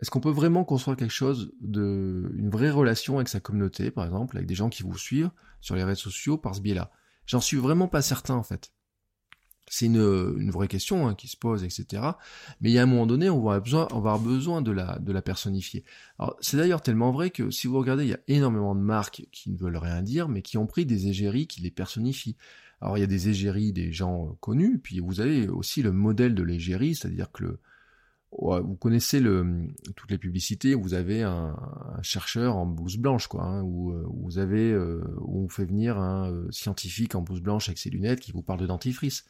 [0.00, 2.32] est-ce qu'on peut vraiment construire quelque chose de...
[2.34, 5.76] une vraie relation avec sa communauté, par exemple, avec des gens qui vous suivent sur
[5.76, 6.90] les réseaux sociaux par ce biais-là?
[7.26, 8.72] J'en suis vraiment pas certain en fait
[9.70, 12.02] c'est une, vraie question hein, qui se pose, etc.
[12.60, 15.84] Mais il y a un moment donné, on va avoir besoin, de la, personnifier.
[16.40, 19.50] C'est d'ailleurs tellement vrai que si vous regardez, il y a énormément de marques qui
[19.50, 22.36] ne veulent rien dire, mais qui ont pris des égéries qui les personnifient.
[22.80, 26.34] Alors, il y a des égéries des gens connus, puis vous avez aussi le modèle
[26.34, 27.60] de l'égérie, c'est-à-dire que
[28.32, 31.56] vous connaissez le, toutes les publicités, vous avez un,
[32.02, 37.14] chercheur en blouse blanche, quoi, hein, où, vous avez, où on fait venir un scientifique
[37.14, 39.26] en blouse blanche avec ses lunettes qui vous parle de dentifrice.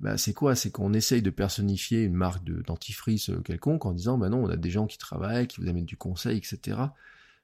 [0.00, 0.54] Bah, c'est quoi?
[0.54, 4.48] C'est qu'on essaye de personnifier une marque de dentifrice quelconque en disant, bah non, on
[4.48, 6.78] a des gens qui travaillent, qui vous amènent du conseil, etc.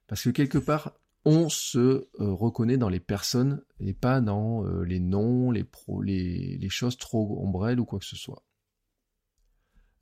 [0.06, 0.92] Parce que quelque part,
[1.24, 5.66] on se euh, reconnaît dans les personnes et pas dans euh, les noms, les,
[6.68, 8.42] choses trop ombrelles ou quoi que ce soit.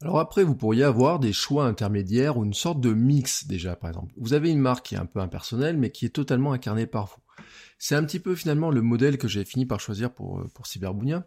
[0.01, 3.91] Alors après, vous pourriez avoir des choix intermédiaires ou une sorte de mix déjà, par
[3.91, 4.13] exemple.
[4.17, 7.07] Vous avez une marque qui est un peu impersonnelle, mais qui est totalement incarnée par
[7.07, 7.45] vous.
[7.79, 10.67] C'est un petit peu finalement le modèle que j'ai fini par choisir pour, euh, pour
[10.67, 11.25] Cyberbounia.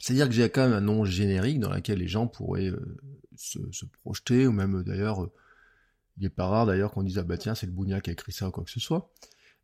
[0.00, 2.72] C'est-à-dire que j'ai quand même un nom générique dans lequel les gens pourraient
[3.36, 3.58] se,
[4.02, 5.28] projeter, ou même d'ailleurs
[6.18, 8.12] il n'est pas rare d'ailleurs qu'on dise ah bah tiens c'est le Bougnac qui a
[8.12, 9.10] écrit ça ou quoi que ce soit.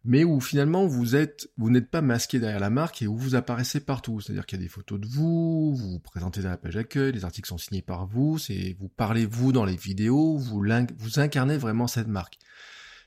[0.04, 3.36] Mais où finalement vous êtes, vous n'êtes pas masqué derrière la marque et où vous
[3.36, 4.20] apparaissez partout.
[4.20, 7.12] C'est-à-dire qu'il y a des photos de vous, vous vous présentez dans la page d'accueil,
[7.12, 10.64] les articles sont signés par vous, c'est vous parlez vous dans les vidéos, vous,
[10.98, 12.38] vous incarnez vraiment cette marque.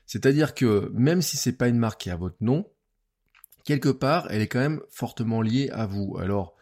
[0.06, 2.66] C'est-à-dire que même si c'est pas une marque qui a votre nom,
[3.64, 6.16] quelque part elle est quand même fortement liée à vous.
[6.18, 6.55] Alors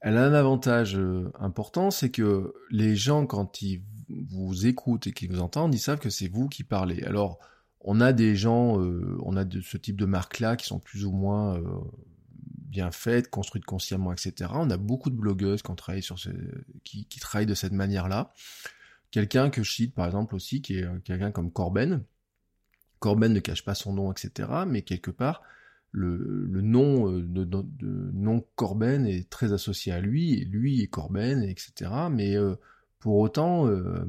[0.00, 5.12] elle a un avantage euh, important, c'est que les gens quand ils vous écoutent et
[5.12, 7.02] qui vous entendent, ils savent que c'est vous qui parlez.
[7.04, 7.38] Alors,
[7.80, 11.04] on a des gens, euh, on a de ce type de marques-là qui sont plus
[11.04, 11.62] ou moins euh,
[12.36, 14.50] bien faites, construites consciemment, etc.
[14.54, 16.04] On a beaucoup de blogueuses qui, travaillent
[16.84, 18.32] qui, travaillent de cette manière-là.
[19.10, 22.04] Quelqu'un que je cite, par exemple, aussi, qui est quelqu'un comme Corben.
[22.98, 24.48] Corben ne cache pas son nom, etc.
[24.66, 25.42] Mais quelque part,
[25.98, 31.42] le, nom de, de, nom Corben est très associé à lui, et lui est Corben,
[31.42, 31.90] etc.
[32.10, 32.36] Mais
[33.06, 34.04] pour autant, euh,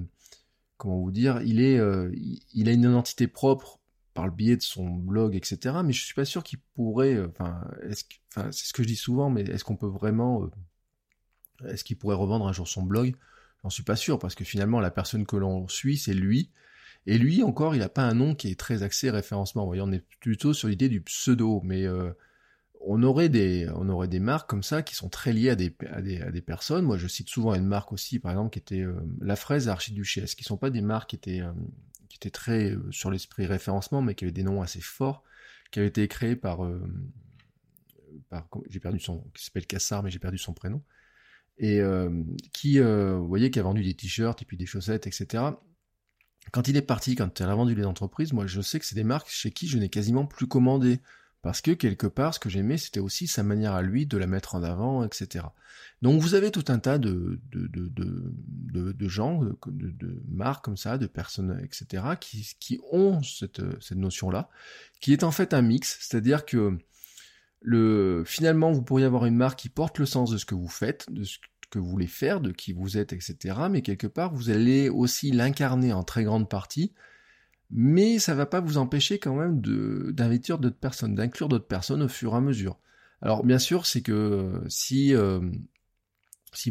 [0.78, 2.12] comment vous dire, il est, euh,
[2.54, 3.80] il a une identité propre
[4.16, 5.76] par le biais de son blog, etc.
[5.86, 7.28] Mais je suis pas sûr qu'il pourrait, euh,
[7.92, 10.50] c'est ce que je dis souvent, mais est-ce qu'on peut vraiment,
[11.66, 13.16] est-ce qu'il pourrait revendre un jour son blog?
[13.62, 16.50] J'en suis pas sûr parce que finalement la personne que l'on suit, c'est lui.
[17.08, 19.66] Et lui encore, il n'a pas un nom qui est très axé référencement.
[19.66, 21.88] Voyez, on est plutôt sur l'idée du pseudo, mais
[22.82, 26.42] on aurait des on aurait des marques comme ça qui sont très liées à des
[26.42, 26.86] personnes.
[26.86, 30.36] Moi, je cite souvent une marque aussi, par exemple, qui était euh, la fraise archiduchesse,
[30.36, 34.26] qui sont pas des marques qui étaient euh, très euh, sur l'esprit référencement, mais qui
[34.26, 35.24] avaient des noms assez forts,
[35.72, 36.60] qui avaient été créés par
[38.30, 40.82] par j'ai perdu son qui s'appelle Cassard, mais j'ai perdu son prénom
[41.60, 41.82] et
[42.54, 45.44] qui vous voyez qui a vendu des t-shirts et puis des chaussettes, etc.
[46.52, 48.96] Quand il est parti, quand elle a vendu les entreprises, moi je sais que c'est
[48.96, 51.00] des marques chez qui je n'ai quasiment plus commandé
[51.42, 54.28] parce que quelque part, ce que j'aimais, c'était aussi sa manière à lui de la
[54.28, 55.46] mettre en avant, etc.
[56.02, 60.78] Donc vous avez tout un tas de, de, de, de, gens, de, de, marques comme
[60.78, 64.50] ça, de personnes, etc., qui, qui ont cette, cette notion-là,
[65.00, 66.78] qui est en fait un mix, c'est-à-dire que
[67.62, 70.68] le, finalement, vous pourriez avoir une marque qui porte le sens de ce que vous
[70.68, 71.38] faites, de ce
[71.70, 75.32] que vous voulez faire, de qui vous êtes, etc., mais quelque part, vous allez aussi
[75.32, 76.94] l'incarner en très grande partie
[77.70, 79.62] mais ça va pas vous empêcher quand même
[80.14, 82.78] d'investir d'autres personnes, d'inclure d'autres personnes au fur et à mesure.
[83.22, 85.42] Alors bien sûr, c'est que si euh,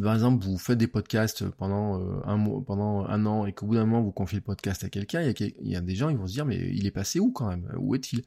[0.03, 3.85] par exemple vous faites des podcasts pendant euh, pendant un an et qu'au bout d'un
[3.85, 6.33] moment vous confiez le podcast à quelqu'un, il, y a des gens ils vont se
[6.33, 7.71] dire mais il est passé où quand même?
[7.77, 8.23] Où est-il?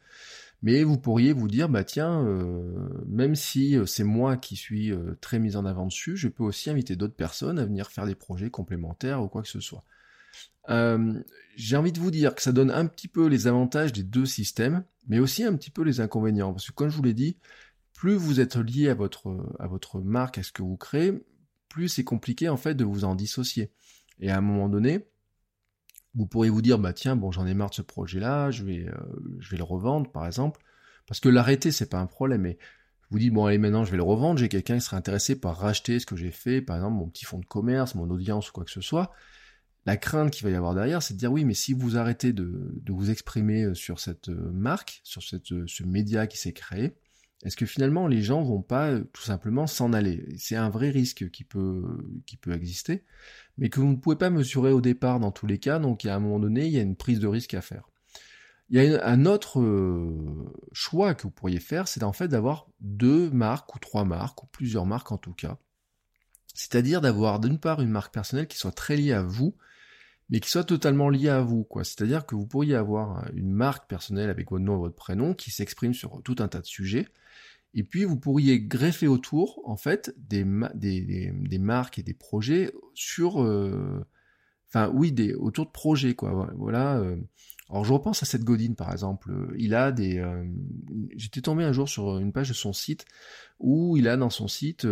[0.61, 2.21] Mais vous pourriez vous dire bah tiens
[3.07, 4.91] même si c'est moi qui suis
[5.21, 8.15] très mis en avant dessus, je peux aussi inviter d'autres personnes à venir faire des
[8.15, 9.85] projets complémentaires ou quoi que ce soit.
[10.69, 11.21] Euh,
[11.55, 14.25] j'ai envie de vous dire que ça donne un petit peu les avantages des deux
[14.25, 16.53] systèmes, mais aussi un petit peu les inconvénients.
[16.53, 17.37] Parce que comme je vous l'ai dit,
[17.93, 21.13] plus vous êtes lié à votre, à votre marque, à ce que vous créez,
[21.67, 23.71] plus c'est compliqué en fait de vous en dissocier.
[24.19, 25.07] Et à un moment donné,
[26.15, 28.87] vous pourriez vous dire, bah tiens, bon j'en ai marre de ce projet-là, je vais,
[28.87, 28.93] euh,
[29.39, 30.61] je vais le revendre par exemple.
[31.07, 32.57] Parce que l'arrêter, c'est pas un problème, mais
[33.09, 35.57] vous dis, bon allez maintenant je vais le revendre, j'ai quelqu'un qui serait intéressé par
[35.57, 38.53] racheter ce que j'ai fait, par exemple mon petit fonds de commerce, mon audience ou
[38.53, 39.11] quoi que ce soit,
[39.85, 42.33] la crainte qu'il va y avoir derrière, c'est de dire oui, mais si vous arrêtez
[42.33, 46.95] de, vous exprimer euh, sur cette euh, marque, sur ce média qui s'est créé,
[47.43, 50.27] est-ce que finalement les gens vont pas tout simplement s'en aller?
[50.37, 51.83] C'est un vrai risque qui peut,
[52.25, 53.05] qui peut exister,
[53.59, 56.15] mais que vous ne pouvez pas mesurer au départ dans tous les cas, donc à
[56.15, 57.89] un moment donné, il y a une prise de risque à faire.
[58.69, 59.61] Il y a un autre
[60.71, 64.47] choix que vous pourriez faire, c'est en fait d'avoir deux marques ou trois marques, ou
[64.47, 65.57] plusieurs marques en tout cas.
[66.53, 69.55] C'est-à-dire d'avoir d'une part une marque personnelle qui soit très liée à vous,
[70.29, 71.67] mais qui soit totalement lié à vous.
[71.77, 75.51] C'est-à-dire que vous pourriez avoir une marque personnelle avec votre nom et votre prénom qui
[75.51, 77.07] s'exprime sur tout un tas de sujets,
[77.73, 82.71] et puis vous pourriez greffer autour, en fait, des, des, des, marques et des projets
[82.95, 84.05] sur, euh,
[84.67, 86.51] enfin oui, des autour de projets, quoi.
[86.57, 86.97] Voilà.
[86.97, 87.17] Euh.
[87.69, 89.53] Alors je repense à cette Godine par exemple.
[89.55, 90.43] Il a des, euh,
[91.15, 93.05] j'étais tombé un jour sur une page de son site
[93.59, 94.87] où il a dans son site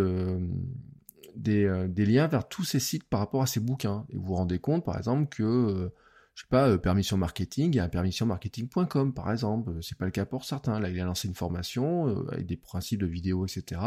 [1.36, 4.06] des, des, liens vers tous ces sites par rapport à ces bouquins.
[4.10, 5.92] Et vous vous rendez compte, par exemple, que
[6.38, 9.72] je sais pas, permission marketing, a permissionmarketing.com par exemple.
[9.82, 10.80] C'est pas le cas pour certains.
[10.80, 13.80] Là, il a lancé une formation avec des principes de vidéo, etc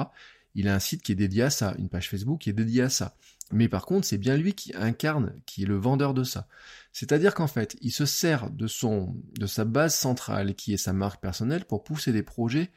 [0.54, 2.82] il a un site qui est dédié à ça, une page Facebook qui est dédiée
[2.82, 3.16] à ça.
[3.52, 6.46] Mais par contre, c'est bien lui qui incarne, qui est le vendeur de ça.
[6.92, 10.92] C'est-à-dire qu'en fait, il se sert de son, de sa base centrale, qui est sa
[10.92, 12.70] marque personnelle, pour pousser des projets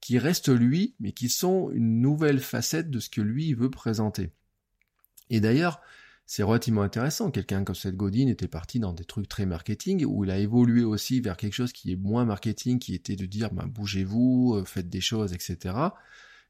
[0.00, 4.30] qui restent lui, mais qui sont une nouvelle facette de ce que lui veut présenter.
[5.30, 5.80] Et d'ailleurs,
[6.26, 7.30] c'est relativement intéressant.
[7.30, 10.84] Quelqu'un comme Seth Godin était parti dans des trucs très marketing, où il a évolué
[10.84, 14.64] aussi vers quelque chose qui est moins marketing, qui était de dire, ben, bougez-vous, euh,
[14.64, 15.90] faites des choses, etc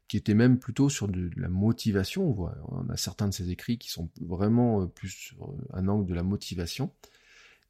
[0.07, 2.29] qui était même plutôt sur de, la motivation.
[2.29, 5.57] On, voit, on a certains de ses écrits qui sont vraiment euh, plus sur euh,
[5.73, 6.91] un angle de la motivation.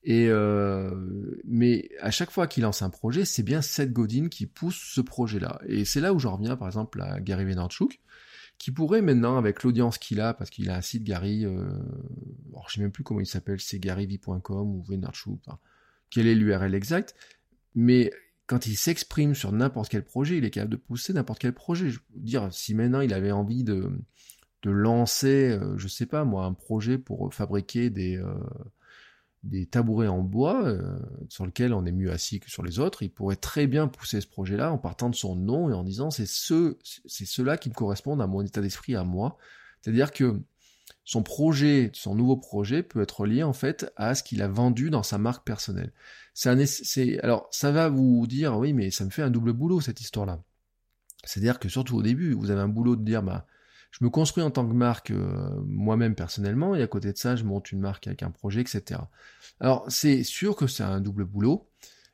[0.04, 4.46] Et euh, mais à chaque fois qu'il lance un projet, c'est bien Seth Godin qui
[4.46, 5.60] pousse ce projet-là.
[5.68, 8.00] Et c'est là où je reviens, par exemple, à Gary Vaynerchuk,
[8.58, 11.68] qui pourrait maintenant, avec l'audience qu'il a, parce qu'il a un site Gary, euh,
[12.52, 15.60] alors je sais même plus comment il s'appelle, c'est garyv.com ou Vaynerchuk, enfin,
[16.10, 17.16] quelle est l'URL exacte,
[17.76, 18.12] mais
[18.48, 21.90] quand il s'exprime sur n'importe quel projet, il est capable de pousser n'importe quel projet.
[21.90, 23.92] Je veux dire, si maintenant il avait envie de,
[24.62, 28.34] de lancer, euh, je sais pas moi, un projet pour fabriquer des, euh,
[29.46, 30.98] des tabourets en bois euh,
[31.30, 34.20] sur lesquels on est mieux assis que sur les autres, il pourrait très bien pousser
[34.20, 37.70] ce projet-là en partant de son nom et en disant c'est ce, c'est cela qui
[37.70, 39.38] me correspond à mon état d'esprit à moi.
[39.82, 40.42] C'est-à-dire que
[41.04, 44.90] son projet, son nouveau projet peut être lié en fait à ce qu'il a vendu
[44.90, 45.94] dans sa marque personnelle.
[46.34, 50.02] C'est alors ça va vous dire oui mais ça me fait un double boulot cette
[50.02, 50.42] histoire-là.
[51.24, 53.46] C'est-à-dire que surtout au début, vous avez un boulot de dire bah
[53.98, 57.38] je me construis en tant que marque euh, moi-même personnellement et à côté de ça
[57.38, 59.00] je monte une marque avec un projet etc.
[59.62, 61.70] Alors c'est sûr que c'est un double boulot,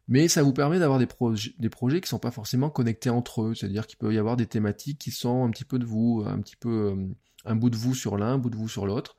[0.07, 3.87] mais ça vous permet d'avoir des, projets qui sont pas forcément connectés entre eux, c'est-à-dire
[3.87, 6.55] qu'il peut y avoir des thématiques qui sont un petit peu de vous, un petit
[6.55, 7.07] peu euh,
[7.45, 9.15] un bout de vous sur l'un, un bout de vous sur l'autre,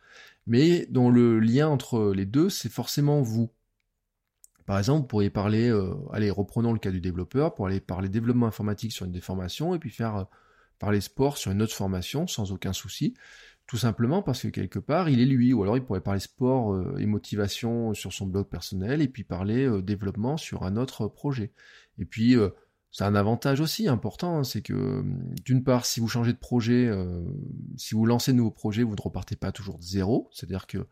[0.46, 3.50] mais dont le lien entre les deux, c'est forcément vous.
[4.66, 8.08] Par exemple, vous pourriez parler, euh, allez, reprenons le cas du développeur, pour aller parler
[8.08, 10.26] développement informatique sur une des formations, et puis faire
[10.82, 13.14] euh, parler sport sur une autre formation, sans aucun souci,
[13.66, 16.74] tout simplement parce que quelque part, il est lui, ou alors il pourrait parler sport
[16.74, 21.52] euh, et motivation sur son blog personnel, et puis parler développement sur un autre projet.
[21.98, 22.36] Et puis,
[22.92, 25.02] c'est un avantage aussi important, hein, c'est que
[25.44, 27.24] d'une part, si vous changez de projet, euh,
[27.78, 30.28] si vous lancez de nouveaux projets, vous ne repartez pas toujours de zéro.
[30.30, 30.86] C'est-à-dire que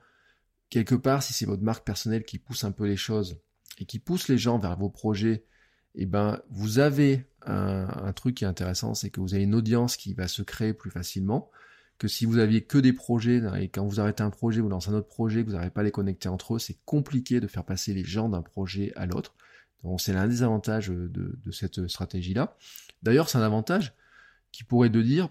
[0.71, 3.39] quelque part, si c'est votre marque personnelle qui pousse un peu les choses
[3.77, 5.45] et qui pousse les gens vers vos projets,
[5.95, 9.97] eh ben vous avez un, truc qui est intéressant, c'est que vous avez une audience
[9.97, 11.51] qui va se créer plus facilement
[11.99, 14.91] que si vous aviez que des projets et quand vous arrêtez un projet, vous lancez
[14.91, 17.65] un autre projet, vous n'arrivez pas à les connecter entre eux, c'est compliqué de faire
[17.65, 19.35] passer les gens d'un projet à l'autre.
[19.85, 22.57] Donc c'est l'un des avantages de, cette stratégie-là.
[23.03, 23.95] D'ailleurs, c'est un avantage
[24.51, 25.29] qui pourrait de dire,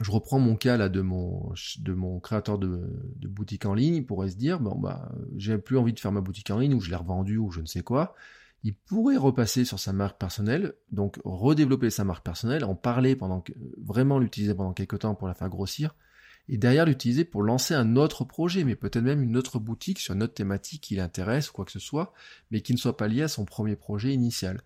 [0.00, 2.80] je reprends mon cas là de mon de mon créateur de,
[3.28, 6.20] boutique en ligne, il pourrait se dire bon bah j'ai plus envie de faire ma
[6.20, 8.14] boutique en ligne ou je l'ai revendue ou je ne sais quoi.
[8.64, 13.44] Il pourrait repasser sur sa marque personnelle, donc redévelopper sa marque personnelle, en parler pendant
[13.76, 15.94] vraiment l'utiliser pendant quelques temps pour la faire grossir,
[16.48, 20.14] et derrière l'utiliser pour lancer un autre projet, mais peut-être même une autre boutique sur
[20.14, 22.14] une autre thématique qui l'intéresse ou quoi que ce soit,
[22.50, 24.62] mais qui ne soit pas lié à son premier projet initial.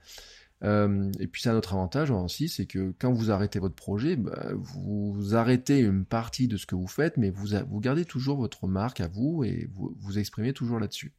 [0.64, 4.16] Euh, et puis c'est un autre avantage aussi, c'est que quand vous arrêtez votre projet,
[4.16, 8.38] bah, vous arrêtez une partie de ce que vous faites, mais vous, vous gardez toujours
[8.38, 11.12] votre marque à vous et vous vous exprimez toujours là-dessus.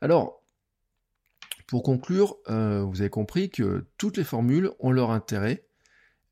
[0.00, 0.39] Alors,
[1.70, 5.64] pour conclure, euh, vous avez compris que toutes les formules ont leur intérêt,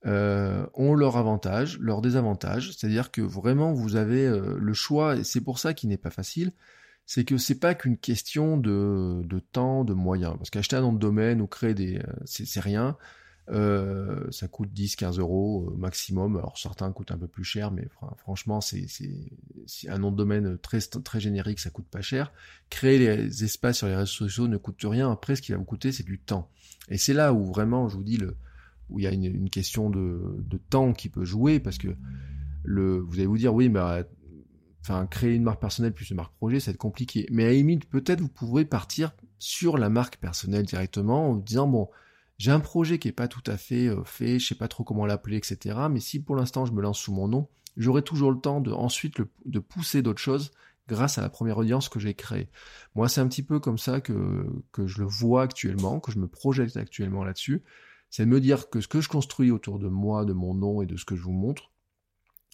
[0.05, 2.73] euh, ont leur avantage, leur désavantage.
[2.73, 6.11] C'est-à-dire que vraiment vous avez euh, le choix, et c'est pour ça qu'il n'est pas
[6.11, 6.51] facile.
[7.07, 10.35] C'est que c'est pas qu'une question de, de, temps, de moyens.
[10.39, 12.97] Parce qu'acheter un nom de domaine ou créer des, c'est rien.
[13.51, 16.37] Ça coûte 10-15 euros maximum.
[16.37, 18.87] Alors certains coûtent un peu plus cher, mais franchement, c'est
[19.89, 22.33] un nom de domaine très, très générique, ça coûte pas cher.
[22.71, 25.11] Créer les espaces sur les réseaux sociaux ne coûte rien.
[25.11, 26.51] Après, ce qui va vous coûter, c'est du temps.
[26.89, 28.37] Et c'est là où vraiment, je vous dis, le,
[28.91, 31.89] où il y a une, question de, temps qui peut jouer, parce que
[32.65, 33.81] le, vous allez vous dire, oui, mais
[34.81, 37.27] enfin, créer une marque personnelle plus une marque projet, c'est compliqué.
[37.31, 41.89] Mais à limite, peut-être vous pouvez partir sur la marque personnelle directement en disant, bon,
[42.39, 44.85] j'ai un projet qui est pas tout à fait euh, fait, je sais pas trop
[44.85, 45.77] comment l'appeler, etc.
[45.91, 48.73] Mais si pour l'instant je me lance sous mon nom, j'aurai toujours le temps de
[48.73, 50.53] ensuite de pousser d'autres choses
[50.89, 52.49] grâce à la première audience que j'ai créée.
[52.95, 56.19] Moi, c'est un petit peu comme ça que, que je le vois actuellement, que je
[56.19, 57.63] me projette actuellement là-dessus
[58.11, 60.83] c'est de me dire que ce que je construis autour de moi, de mon nom
[60.83, 61.71] et de ce que je vous montre,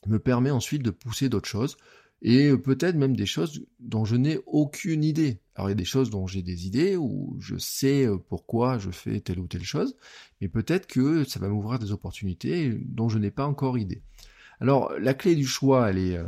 [0.07, 1.77] me permet ensuite de pousser d'autres choses,
[2.25, 5.41] et peut-être même des choses dont je n'ai aucune idée.
[5.55, 8.79] Alors il y a des choses dont j'ai des idées, où je sais euh, pourquoi
[8.79, 9.95] je fais telle ou telle chose,
[10.41, 14.03] mais peut-être que ça va m'ouvrir des opportunités dont je n'ai pas encore idée.
[14.59, 16.25] Alors, la clé du choix, elle est, euh,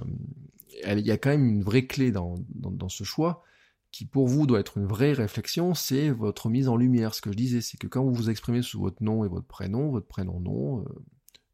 [0.85, 3.43] il y a quand même une vraie clé dans, dans, ce choix
[3.91, 7.15] qui pour vous doit être une vraie réflexion, c'est votre mise en lumière.
[7.15, 9.47] Ce que je disais, c'est que quand vous vous exprimez sous votre nom et votre
[9.47, 10.85] prénom, votre prénom nom, euh,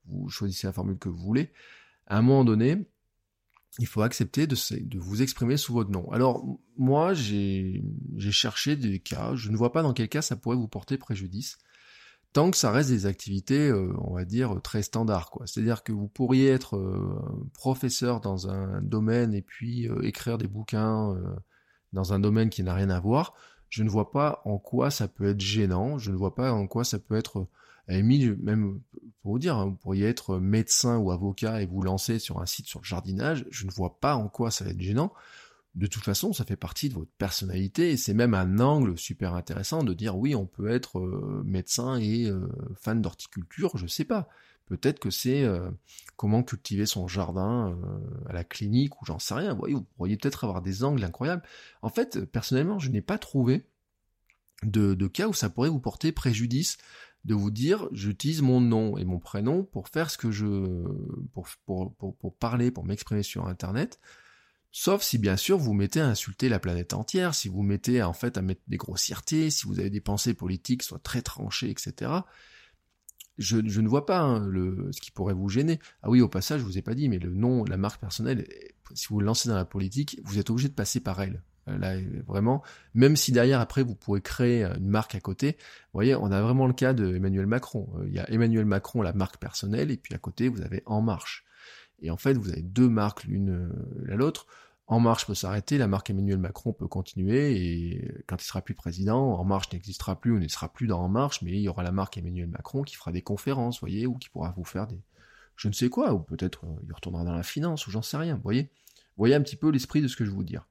[0.07, 1.53] vous choisissez la formule que vous voulez,
[2.09, 2.85] à un moment donné,
[3.79, 4.57] il faut accepter de,
[4.99, 6.11] vous exprimer sous votre nom.
[6.13, 6.45] Alors
[6.77, 7.83] moi, j'ai
[8.19, 11.59] cherché des cas, je ne vois pas dans quel cas ça pourrait vous porter préjudice
[12.33, 15.31] tant que ça reste des activités, euh, on va dire, très standards.
[15.45, 20.49] C'est-à-dire que vous pourriez être euh, professeur dans un domaine et puis euh, écrire des
[20.49, 21.15] bouquins
[21.93, 23.35] dans un domaine qui n'a rien à voir.
[23.69, 26.67] Je ne vois pas en quoi ça peut être gênant, je ne vois pas en
[26.67, 27.47] quoi ça peut être...
[27.89, 28.81] même
[29.23, 32.47] pour vous dire, hein, vous pourriez être médecin ou avocat et vous lancer sur un
[32.47, 35.13] site sur le jardinage, je ne vois pas en quoi ça va être gênant
[35.75, 39.35] de toute façon, ça fait partie de votre personnalité et c'est même un angle super
[39.35, 42.47] intéressant de dire oui, on peut être euh, médecin et euh,
[42.79, 44.29] fan d'horticulture, je sais pas.
[44.67, 45.71] Peut-être que c'est euh,
[46.17, 47.77] comment cultiver son jardin
[48.29, 49.53] à la clinique ou j'en sais rien.
[49.53, 51.43] Vous, voyez, vous pourriez peut-être avoir des angles incroyables.
[51.83, 53.67] En fait, personnellement, je n'ai pas trouvé
[54.63, 56.79] de, cas où ça pourrait vous porter préjudice
[57.25, 60.47] de vous dire j'utilise mon nom et mon prénom pour faire ce que je
[61.33, 64.01] pour, pour, parler, pour m'exprimer sur internet
[64.75, 68.15] Sauf si bien sûr vous mettez à insulter la planète entière, si vous mettez en
[68.15, 72.11] fait à mettre des grossièretés, si vous avez des pensées politiques soit très tranchées, etc.
[73.37, 74.51] Je, ne vois pas hein,
[74.93, 75.79] ce qui pourrait vous gêner.
[76.03, 78.47] Ah oui, au passage, je vous ai pas dit, mais le nom, la marque personnelle,
[78.95, 81.43] si vous lancez dans la politique, vous êtes obligé de passer par elle.
[81.69, 81.97] Euh, là,
[82.27, 82.63] vraiment,
[82.95, 85.53] même si derrière, après, vous pourrez créer une marque à côté.
[85.59, 87.89] Vous voyez, on a vraiment le cas de Emmanuel Macron.
[87.99, 90.83] Euh, il y a Emmanuel Macron, la marque personnelle, et puis à côté, vous avez
[90.87, 91.45] En Marche.
[92.01, 94.47] Et en fait, vous avez deux marques l'une euh, à l'autre.
[94.89, 98.75] En Marche peut s'arrêter, la marque Emmanuel Macron peut continuer, et quand il sera plus
[98.75, 101.69] président, En Marche n'existera plus, on ne sera plus dans En Marche, mais il y
[101.69, 104.65] aura la marque Emmanuel Macron qui fera des conférences, vous voyez, ou qui pourra vous
[104.65, 105.01] faire des,
[105.57, 108.17] je ne sais quoi, ou peut-être euh, il retournera dans la finance, ou j'en sais
[108.17, 108.71] rien, vous voyez.
[109.17, 110.67] Voyez un petit peu l'esprit de ce que je veux vous dire.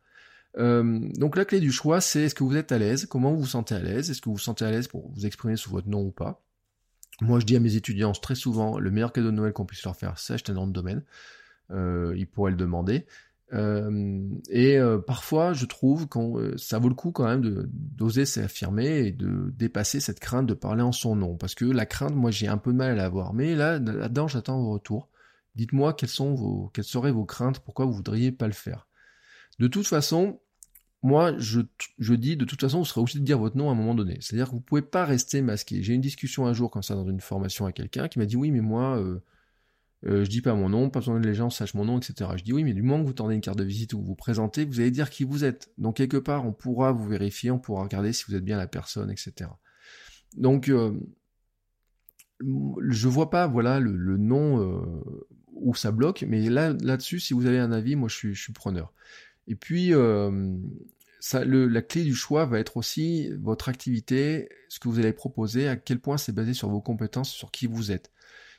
[0.57, 3.41] Euh, donc la clé du choix, c'est est-ce que vous êtes à l'aise, comment vous
[3.41, 5.69] vous sentez à l'aise, est-ce que vous vous sentez à l'aise pour vous exprimer sous
[5.69, 6.43] votre nom ou pas?
[7.21, 9.83] Moi, je dis à mes étudiants très souvent, le meilleur cadeau de Noël qu'on puisse
[9.83, 11.03] leur faire, c'est acheter un nom domaine.
[11.69, 13.05] Euh, ils pourraient le demander.
[13.53, 19.11] Euh, et parfois, je trouve que ça vaut le coup quand même d'oser s'affirmer et
[19.11, 22.47] de dépasser cette crainte de parler en son nom, parce que la crainte, moi, j'ai
[22.47, 23.33] un peu de mal à l'avoir.
[23.33, 25.09] Mais là, là-dedans, j'attends vos retours.
[25.55, 26.09] Dites-moi quelles
[26.73, 28.87] quelles seraient vos craintes, pourquoi vous voudriez pas le faire?
[29.61, 30.39] De toute façon,
[31.03, 31.61] moi, je,
[32.15, 34.17] dis, de toute façon, vous serez obligé de dire votre nom à un moment donné.
[34.19, 35.83] C'est-à-dire que vous pouvez pas rester masqué.
[35.83, 38.25] J'ai eu une discussion un jour comme ça dans une formation avec quelqu'un qui m'a
[38.25, 39.19] dit oui, mais moi, euh,
[40.07, 42.31] euh, je dis pas mon nom, pas besoin que les gens sachent mon nom, etc.
[42.37, 44.05] Je dis oui, mais du moment que vous tendez une carte de visite ou vous
[44.07, 45.69] vous présentez, vous allez dire qui vous êtes.
[45.77, 48.65] Donc quelque part, on pourra vous vérifier, on pourra regarder si vous êtes bien la
[48.65, 49.47] personne, etc.
[50.37, 50.99] Donc euh,
[52.39, 55.03] je vois pas, voilà, le, nom euh,
[55.53, 58.91] où ça bloque, mais là, là-dessus, si vous avez un avis, moi, je suis preneur.
[59.47, 60.57] Et puis, euh,
[61.19, 65.13] ça, le, la clé du choix va être aussi votre activité, ce que vous allez
[65.13, 68.11] proposer, à quel point c'est basé sur vos compétences, sur qui vous êtes.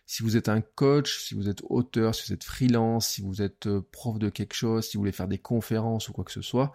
[0.06, 3.42] Si vous êtes un coach, si vous êtes auteur, si vous êtes freelance, si vous
[3.42, 6.32] êtes euh, prof de quelque chose, si vous voulez faire des conférences ou quoi que
[6.32, 6.72] ce soit,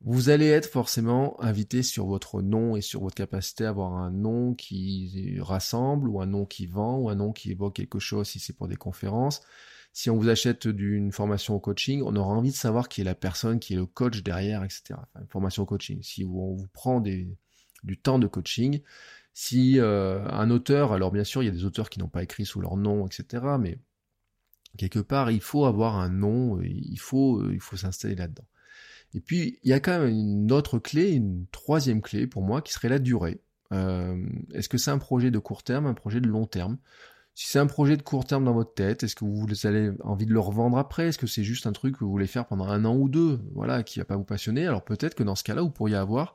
[0.00, 4.10] vous allez être forcément invité sur votre nom et sur votre capacité à avoir un
[4.10, 8.28] nom qui rassemble ou un nom qui vend ou un nom qui évoque quelque chose
[8.28, 9.42] si c'est pour des conférences
[9.98, 13.04] si on vous achète d'une formation au coaching, on aura envie de savoir qui est
[13.04, 14.90] la personne, qui est le coach derrière, etc.
[14.92, 16.00] Enfin, formation au coaching.
[16.04, 17.36] Si on vous prend du
[18.00, 18.80] temps de coaching,
[19.34, 22.22] si euh, un auteur, alors bien sûr, il y a des auteurs qui n'ont pas
[22.22, 23.44] écrit sous leur nom, etc.
[23.58, 23.80] Mais
[24.76, 28.46] quelque part, il faut avoir un nom, il faut, il faut s'installer là-dedans.
[29.14, 32.62] Et puis, il y a quand même une autre clé, une troisième clé pour moi,
[32.62, 33.40] qui serait la durée.
[33.72, 36.78] Euh, est-ce que c'est un projet de court terme, un projet de long terme?
[37.38, 40.26] Si c'est un projet de court terme dans votre tête, est-ce que vous avez envie
[40.26, 41.06] de le revendre après?
[41.06, 43.38] Est-ce que c'est juste un truc que vous voulez faire pendant un an ou deux,
[43.54, 46.34] voilà, qui va pas vous passionner Alors peut-être que dans ce cas-là, vous pourriez avoir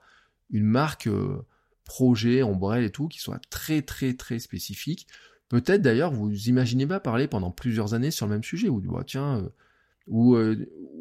[0.49, 1.45] une marque euh,
[1.83, 5.09] projet, ombrelle et tout, qui soit très très très spécifique.
[5.49, 9.03] Peut-être d'ailleurs, vous imaginez pas parler pendant plusieurs années sur le même sujet, ou bah,
[9.05, 9.49] tiens, euh,
[10.07, 10.55] ou, euh,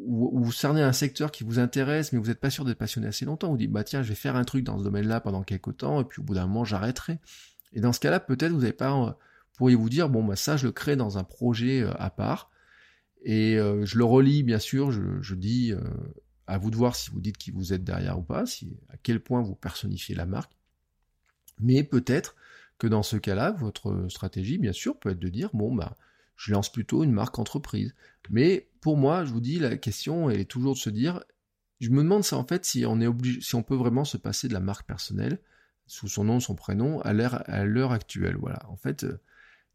[0.05, 3.23] vous cernez un secteur qui vous intéresse, mais vous n'êtes pas sûr d'être passionné assez
[3.23, 3.51] longtemps.
[3.51, 6.01] Vous dites, bah tiens, je vais faire un truc dans ce domaine-là pendant quelques temps,
[6.01, 7.19] et puis au bout d'un moment, j'arrêterai.
[7.71, 9.17] Et dans ce cas-là, peut-être vous n'avez pas
[9.57, 12.51] pourriez vous dire, bon, bah, ça, je le crée dans un projet euh, à part.
[13.23, 15.79] Et euh, je le relis, bien sûr, je, dis euh,
[16.45, 18.97] à vous de voir si vous dites qui vous êtes derrière ou pas, si, à
[18.97, 20.51] quel point vous personnifiez la marque.
[21.59, 22.35] Mais peut-être
[22.77, 25.95] que dans ce cas-là, votre stratégie, bien sûr, peut être de dire, bon, bah,
[26.35, 27.95] je lance plutôt une marque entreprise.
[28.29, 31.23] Mais pour moi, je vous dis, la question, est toujours de se dire,
[31.79, 34.15] je me demande ça en fait si on est obligé, si on peut vraiment se
[34.15, 35.39] passer de la marque personnelle
[35.85, 38.37] sous son nom, son prénom à l'heure, à l'heure actuelle.
[38.39, 38.59] Voilà.
[38.69, 39.05] En fait,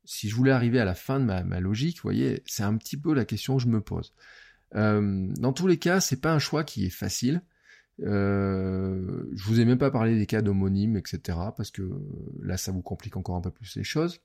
[0.08, 2.96] si je voulais arriver à la fin de ma, logique, vous voyez, c'est un petit
[2.96, 4.14] peu la question que je me pose.
[4.74, 7.42] Euh, dans tous les cas, c'est pas un choix qui est facile.
[8.00, 11.36] Euh, je vous ai même pas parlé des cas d'homonymes, etc.
[11.54, 11.82] Parce que
[12.40, 14.20] là, ça vous complique encore un peu plus les choses.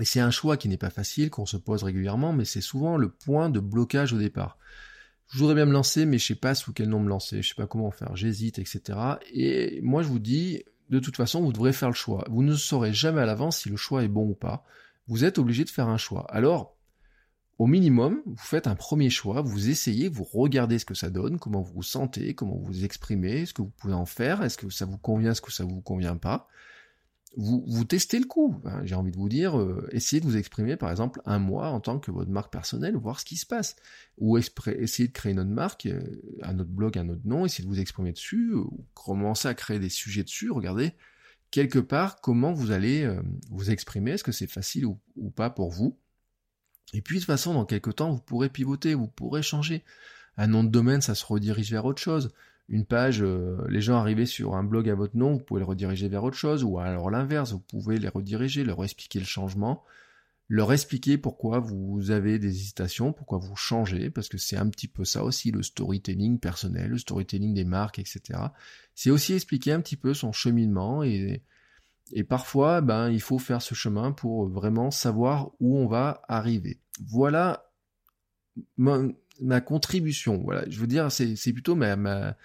[0.00, 2.96] Et c'est un choix qui n'est pas facile, qu'on se pose régulièrement, mais c'est souvent
[2.96, 4.58] le point de blocage au départ.
[5.28, 7.50] Je voudrais bien me lancer, mais je sais pas sous quel nom me lancer, je
[7.50, 8.98] sais pas comment faire, j'hésite, etc.
[9.32, 12.24] Et moi, je vous dis, de toute façon, vous devrez faire le choix.
[12.28, 14.64] Vous ne saurez jamais à l'avance si le choix est bon ou pas.
[15.06, 16.26] Vous êtes obligé de faire un choix.
[16.30, 16.76] Alors,
[17.58, 21.38] au minimum, vous faites un premier choix, vous essayez, vous regardez ce que ça donne,
[21.38, 24.56] comment vous vous sentez, comment vous vous exprimez, ce que vous pouvez en faire, est-ce
[24.56, 26.48] que ça vous convient, est-ce que ça vous convient pas
[27.36, 28.60] vous, testez le coup.
[28.64, 31.68] Hein, j'ai envie de vous dire, euh, essayez de vous exprimer par exemple un mois
[31.68, 33.76] en tant que votre marque personnelle, voir ce qui se passe.
[34.18, 36.02] Ou essayez de créer une autre marque, euh,
[36.42, 39.78] un autre blog, un autre nom, essayez de vous exprimer dessus, ou commencer à créer
[39.78, 40.92] des sujets dessus, regardez
[41.50, 43.20] quelque part comment vous allez euh,
[43.50, 45.98] vous exprimer, est-ce que c'est facile ou, ou, pas pour vous.
[46.94, 49.84] Et puis de toute façon, dans quelques temps, vous pourrez pivoter, vous pourrez changer.
[50.36, 52.32] Un nom de domaine, ça se redirige vers autre chose
[52.70, 55.66] une page, euh, les gens arrivaient sur un blog à votre nom, vous pouvez le
[55.66, 59.82] rediriger vers autre chose, ou alors l'inverse, vous pouvez les rediriger, leur expliquer le changement,
[60.48, 64.86] leur expliquer pourquoi vous avez des hésitations, pourquoi vous changez, parce que c'est un petit
[64.86, 68.38] peu ça aussi, le storytelling personnel, le storytelling des marques, etc.
[68.94, 71.42] C'est aussi expliquer un petit peu son cheminement et,
[72.12, 76.80] et parfois, ben, il faut faire ce chemin pour vraiment savoir où on va arriver.
[77.04, 77.66] Voilà
[79.40, 80.40] ma contribution.
[80.44, 82.36] Voilà, je veux dire, c'est plutôt ma, ma,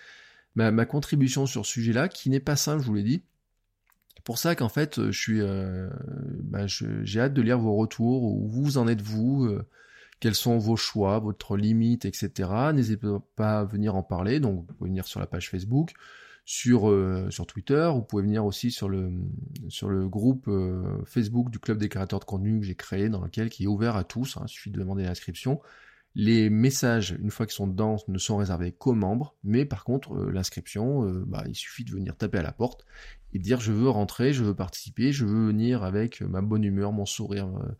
[0.55, 3.21] ma, contribution sur ce sujet-là, qui n'est pas simple, je vous l'ai dit.
[4.23, 5.89] pour ça qu'en fait, je suis, euh,
[6.43, 9.65] bah, j'ai hâte de lire vos retours, où vous en êtes vous, euh,
[10.19, 12.49] quels sont vos choix, votre limite, etc.
[12.73, 14.39] N'hésitez pas à venir en parler.
[14.39, 15.93] Donc, vous pouvez venir sur la page Facebook,
[16.45, 17.89] sur euh, sur Twitter.
[17.93, 19.11] Vous pouvez venir aussi sur le
[19.69, 20.49] sur le groupe
[21.05, 23.95] Facebook du club des créateurs de contenu que j'ai créé, dans lequel qui est ouvert
[23.97, 24.37] à tous.
[24.37, 25.61] Hein, il suffit de demander l'inscription.
[26.15, 30.13] Les messages, une fois qu'ils sont dedans, ne sont réservés qu'aux membres, mais par contre,
[30.13, 32.85] euh, l'inscription, euh, bah, il suffit de venir taper à la porte
[33.33, 36.93] et dire je veux rentrer, je veux participer, je veux venir avec ma bonne humeur,
[36.93, 37.77] mon sourire, euh,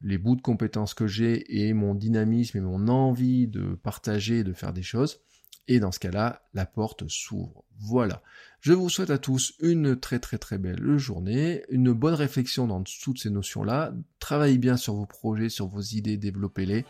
[0.00, 4.52] les bouts de compétences que j'ai et mon dynamisme et mon envie de partager, de
[4.52, 5.18] faire des choses.
[5.66, 7.64] Et dans ce cas-là, la porte s'ouvre.
[7.78, 8.22] Voilà.
[8.60, 12.82] Je vous souhaite à tous une très très très belle journée, une bonne réflexion dans
[12.82, 13.92] toutes ces notions-là.
[14.20, 16.84] Travaillez bien sur vos projets, sur vos idées, développez-les.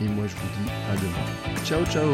[0.00, 1.64] Et moi, je vous dis à demain.
[1.64, 2.06] Ciao, ciao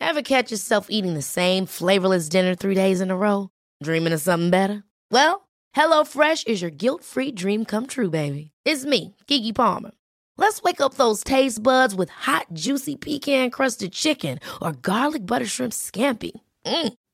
[0.00, 3.50] Ever catch yourself eating the same flavorless dinner three days in a row?
[3.82, 4.84] Dreaming of something better?
[5.10, 8.52] Well, HelloFresh is your guilt-free dream come true, baby.
[8.64, 9.90] It's me, Kiki Palmer.
[10.38, 15.72] Let's wake up those taste buds with hot, juicy pecan-crusted chicken or garlic butter shrimp
[15.72, 16.32] scampi.
[16.66, 16.94] Mm.